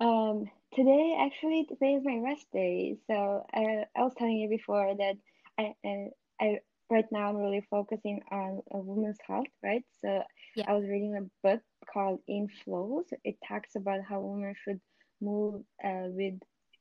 Um, 0.00 0.44
today, 0.74 1.16
actually, 1.18 1.66
today 1.68 1.94
is 1.94 2.04
my 2.04 2.18
rest 2.18 2.46
day. 2.52 2.96
So 3.06 3.44
I, 3.52 3.84
I 3.96 4.02
was 4.02 4.14
telling 4.16 4.36
you 4.38 4.48
before 4.48 4.94
that 4.96 5.16
I, 5.58 5.74
I, 5.84 6.08
I 6.40 6.58
right 6.90 7.04
now 7.10 7.28
I'm 7.28 7.36
really 7.36 7.66
focusing 7.70 8.20
on 8.30 8.62
a 8.72 8.78
woman's 8.78 9.18
health, 9.26 9.46
right? 9.62 9.82
So 10.00 10.22
yeah. 10.56 10.64
I 10.68 10.74
was 10.74 10.84
reading 10.84 11.16
a 11.16 11.46
book 11.46 11.62
called 11.92 12.20
In 12.28 12.48
Flow. 12.64 13.02
So 13.08 13.16
it 13.24 13.36
talks 13.46 13.74
about 13.76 14.00
how 14.08 14.20
women 14.20 14.54
should 14.64 14.80
move 15.20 15.62
uh, 15.84 16.06
with 16.06 16.34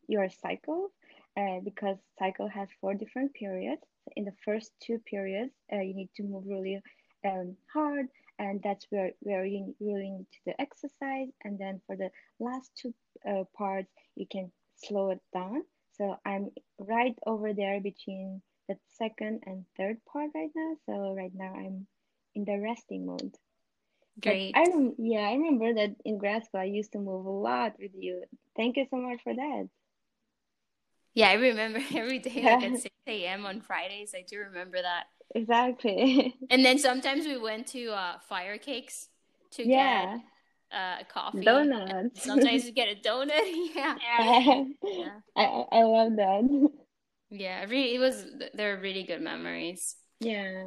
your 0.08 0.30
cycle 0.30 0.92
uh, 1.38 1.60
because 1.64 1.98
cycle 2.20 2.48
has 2.48 2.68
four 2.80 2.94
different 2.94 3.34
periods. 3.34 3.82
In 4.16 4.26
the 4.26 4.34
first 4.46 4.72
two 4.82 5.00
periods, 5.00 5.52
uh, 5.74 5.82
you 5.82 5.94
need 5.94 6.10
to 6.16 6.24
move 6.24 6.44
really 6.48 6.80
um, 7.26 7.56
hard, 7.74 8.06
and 8.40 8.62
that's 8.64 8.86
where, 8.90 9.12
where 9.20 9.46
you 9.46 9.76
really 9.80 10.10
need 10.10 10.28
to 10.32 10.40
do 10.46 10.54
exercise. 10.60 11.28
And 11.44 11.60
then 11.60 11.82
for 11.86 11.98
the 11.98 12.10
last 12.40 12.72
two 12.80 12.94
uh, 13.28 13.44
parts, 13.56 13.92
you 14.16 14.26
can 14.30 14.52
slow 14.76 15.12
it 15.12 15.22
down. 15.34 15.64
So 15.98 16.18
I'm 16.26 16.52
right 16.80 17.18
over 17.26 17.54
there 17.54 17.82
between 17.82 18.42
the 18.68 18.76
second 18.98 19.44
and 19.46 19.66
third 19.78 19.98
part 20.06 20.32
right 20.36 20.52
now. 20.56 20.76
So 20.86 21.14
right 21.14 21.32
now 21.34 21.54
I'm 21.56 21.88
in 22.36 22.46
the 22.46 22.60
resting 22.60 23.06
mode. 23.06 23.36
Great. 24.22 24.54
But 24.54 24.62
I 24.62 24.92
yeah, 24.98 25.30
I 25.30 25.34
remember 25.34 25.74
that 25.76 25.96
in 26.06 26.18
grad 26.18 26.46
school 26.46 26.62
I 26.62 26.66
used 26.66 26.92
to 26.94 27.00
move 27.00 27.26
a 27.26 27.30
lot 27.30 27.74
with 27.80 27.92
you. 27.98 28.24
Thank 28.56 28.78
you 28.78 28.86
so 28.90 28.98
much 28.98 29.22
for 29.24 29.34
that. 29.34 29.70
Yeah, 31.14 31.30
I 31.30 31.34
remember 31.34 31.80
every 31.96 32.20
day 32.20 32.44
like 32.44 32.64
at 32.64 32.78
6 32.82 32.96
a.m. 33.08 33.46
on 33.46 33.62
Fridays. 33.62 34.14
I 34.16 34.24
do 34.28 34.40
remember 34.40 34.78
that. 34.82 35.06
Exactly. 35.34 36.36
and 36.50 36.64
then 36.64 36.78
sometimes 36.78 37.26
we 37.26 37.38
went 37.38 37.68
to 37.68 37.90
uh, 37.90 38.20
Fire 38.28 38.58
Cakes 38.58 39.10
to 39.52 39.68
yeah. 39.68 40.14
get 40.14 40.22
uh, 40.72 41.04
coffee. 41.12 41.42
Donuts. 41.42 42.24
Sometimes 42.24 42.66
you 42.66 42.72
get 42.74 42.90
a 42.90 42.96
donut. 42.96 43.30
yeah. 43.76 43.96
Yeah. 44.02 44.64
yeah. 44.84 45.10
I, 45.36 45.66
I 45.72 45.84
love 45.84 46.16
that. 46.16 46.70
Yeah, 47.30 47.64
really, 47.66 47.96
it 47.96 48.00
was, 48.00 48.26
they're 48.54 48.78
really 48.78 49.04
good 49.04 49.22
memories. 49.22 49.98
Yeah. 50.20 50.64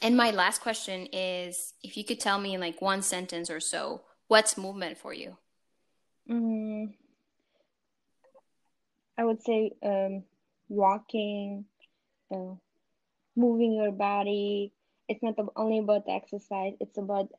And 0.00 0.16
my 0.16 0.30
last 0.30 0.60
question 0.60 1.08
is 1.12 1.74
if 1.82 1.96
you 1.96 2.04
could 2.04 2.20
tell 2.20 2.38
me 2.38 2.54
in 2.54 2.60
like 2.60 2.80
one 2.80 3.02
sentence 3.02 3.50
or 3.50 3.60
so, 3.60 4.02
what's 4.28 4.56
movement 4.56 4.96
for 4.96 5.12
you? 5.12 5.36
Mm, 6.30 6.94
I 9.16 9.24
would 9.24 9.42
say 9.42 9.72
um, 9.82 10.22
walking, 10.68 11.64
uh, 12.32 12.54
moving 13.34 13.72
your 13.74 13.90
body. 13.90 14.72
It's 15.08 15.22
not 15.22 15.34
only 15.56 15.78
about 15.78 16.06
the 16.06 16.12
exercise, 16.12 16.74
it's 16.80 16.98
about 16.98 17.30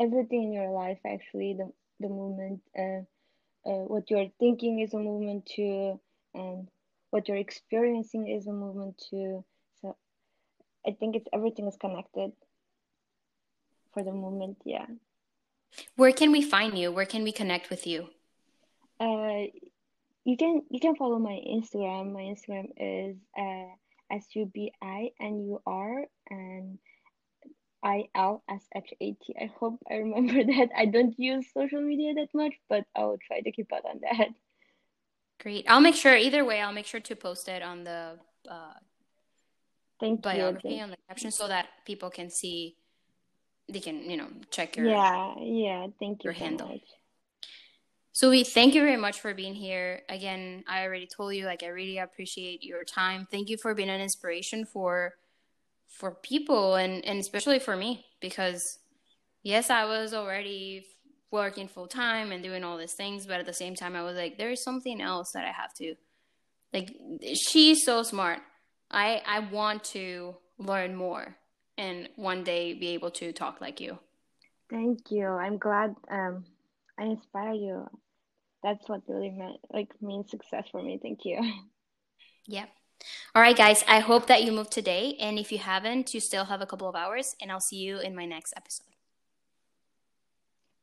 everything 0.00 0.44
in 0.44 0.52
your 0.52 0.70
life, 0.70 0.98
actually. 1.06 1.54
The, 1.54 1.70
the 2.00 2.08
movement, 2.08 2.60
uh, 2.78 3.02
uh, 3.68 3.84
what 3.86 4.10
you're 4.10 4.28
thinking 4.38 4.80
is 4.80 4.94
a 4.94 4.98
movement 4.98 5.46
too, 5.46 6.00
and 6.34 6.68
what 7.10 7.28
you're 7.28 7.36
experiencing 7.38 8.28
is 8.28 8.46
a 8.46 8.52
movement 8.52 9.02
too. 9.10 9.44
So 9.80 9.96
I 10.86 10.92
think 10.92 11.16
it's 11.16 11.28
everything 11.32 11.68
is 11.68 11.76
connected 11.76 12.32
for 13.92 14.02
the 14.02 14.12
movement. 14.12 14.58
Yeah. 14.64 14.86
Where 15.96 16.12
can 16.12 16.32
we 16.32 16.42
find 16.42 16.76
you? 16.76 16.92
Where 16.92 17.06
can 17.06 17.22
we 17.22 17.32
connect 17.32 17.70
with 17.70 17.86
you? 17.86 18.08
Uh, 19.00 19.46
you 20.24 20.36
can 20.36 20.62
you 20.70 20.80
can 20.80 20.96
follow 20.96 21.18
my 21.18 21.40
Instagram. 21.46 22.12
My 22.12 22.22
Instagram 22.22 22.70
is 22.76 23.16
uh, 23.38 23.74
S 24.10 24.26
U 24.34 24.50
B 24.52 24.72
I 24.82 25.10
N 25.20 25.40
U 25.46 25.62
R 25.66 26.04
and 26.30 26.78
I 27.84 28.08
L 28.14 28.42
S 28.48 28.62
H 28.74 28.94
A 29.00 29.12
T. 29.12 29.34
I 29.40 29.50
hope 29.60 29.78
I 29.90 29.96
remember 29.96 30.42
that. 30.52 30.70
I 30.76 30.86
don't 30.86 31.14
use 31.18 31.46
social 31.52 31.82
media 31.82 32.14
that 32.14 32.34
much, 32.34 32.54
but 32.68 32.84
I 32.96 33.04
will 33.04 33.18
try 33.26 33.40
to 33.40 33.52
keep 33.52 33.72
up 33.72 33.84
on 33.84 34.00
that. 34.00 34.28
Great. 35.40 35.66
I'll 35.68 35.80
make 35.80 35.94
sure. 35.94 36.16
Either 36.16 36.44
way, 36.44 36.60
I'll 36.62 36.72
make 36.72 36.86
sure 36.86 37.00
to 37.00 37.14
post 37.14 37.48
it 37.48 37.62
on 37.62 37.84
the 37.84 38.18
uh, 38.48 38.72
Thank 40.00 40.22
biography 40.22 40.76
you. 40.76 40.82
on 40.82 40.90
the 40.90 40.96
caption 41.08 41.30
so 41.30 41.46
that 41.48 41.66
people 41.84 42.10
can 42.10 42.30
see. 42.30 42.76
They 43.68 43.80
can, 43.80 44.10
you 44.10 44.16
know, 44.16 44.28
check 44.50 44.76
your 44.76 44.86
yeah, 44.86 45.34
yeah. 45.40 45.86
Thank 45.98 46.24
you 46.24 46.28
your 46.28 46.34
so 46.34 46.40
handle. 46.40 46.68
Much. 46.68 46.82
So 48.12 48.30
we 48.30 48.44
thank 48.44 48.74
you 48.74 48.80
very 48.80 48.96
much 48.96 49.20
for 49.20 49.34
being 49.34 49.54
here. 49.54 50.02
Again, 50.08 50.62
I 50.68 50.84
already 50.84 51.08
told 51.08 51.34
you 51.34 51.46
like 51.46 51.62
I 51.62 51.68
really 51.68 51.98
appreciate 51.98 52.62
your 52.62 52.84
time. 52.84 53.26
Thank 53.30 53.48
you 53.48 53.56
for 53.56 53.74
being 53.74 53.88
an 53.88 54.00
inspiration 54.00 54.66
for 54.66 55.14
for 55.94 56.10
people 56.10 56.74
and 56.74 57.04
and 57.04 57.20
especially 57.20 57.58
for 57.58 57.76
me 57.76 58.04
because 58.20 58.78
yes, 59.42 59.70
I 59.70 59.84
was 59.84 60.12
already 60.12 60.86
working 61.30 61.68
full 61.68 61.86
time 61.86 62.32
and 62.32 62.42
doing 62.42 62.64
all 62.64 62.76
these 62.76 62.94
things, 62.94 63.26
but 63.26 63.40
at 63.40 63.46
the 63.46 63.52
same 63.52 63.74
time 63.74 63.96
I 63.96 64.02
was 64.02 64.16
like 64.16 64.36
there 64.36 64.50
is 64.50 64.62
something 64.62 65.00
else 65.00 65.32
that 65.32 65.44
I 65.44 65.52
have 65.52 65.72
to 65.74 65.94
like 66.72 66.94
she's 67.34 67.84
so 67.84 68.02
smart. 68.02 68.40
I 68.90 69.22
I 69.26 69.40
want 69.40 69.84
to 69.84 70.36
learn 70.58 70.94
more 70.94 71.36
and 71.78 72.08
one 72.16 72.44
day 72.44 72.74
be 72.74 72.88
able 72.88 73.10
to 73.12 73.32
talk 73.32 73.60
like 73.60 73.80
you. 73.80 73.98
Thank 74.70 75.10
you. 75.10 75.26
I'm 75.26 75.58
glad 75.58 75.94
um 76.10 76.44
I 76.98 77.04
inspire 77.04 77.54
you 77.54 77.88
that's 78.62 78.88
what 78.88 79.02
really 79.06 79.30
meant 79.30 79.58
like 79.72 79.90
means 80.00 80.30
success 80.30 80.66
for 80.72 80.82
me. 80.82 80.98
Thank 81.00 81.24
you. 81.24 81.38
Yeah. 82.46 82.66
All 83.34 83.42
right, 83.42 83.56
guys. 83.56 83.84
I 83.88 84.00
hope 84.00 84.26
that 84.26 84.44
you 84.44 84.52
moved 84.52 84.70
today. 84.72 85.16
And 85.20 85.38
if 85.38 85.52
you 85.52 85.58
haven't, 85.58 86.14
you 86.14 86.20
still 86.20 86.46
have 86.46 86.60
a 86.60 86.66
couple 86.66 86.88
of 86.88 86.96
hours. 86.96 87.36
And 87.40 87.50
I'll 87.50 87.60
see 87.60 87.76
you 87.76 87.98
in 87.98 88.14
my 88.14 88.26
next 88.26 88.54
episode. 88.56 88.86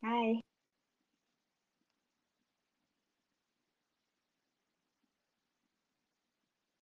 Bye. 0.01 0.41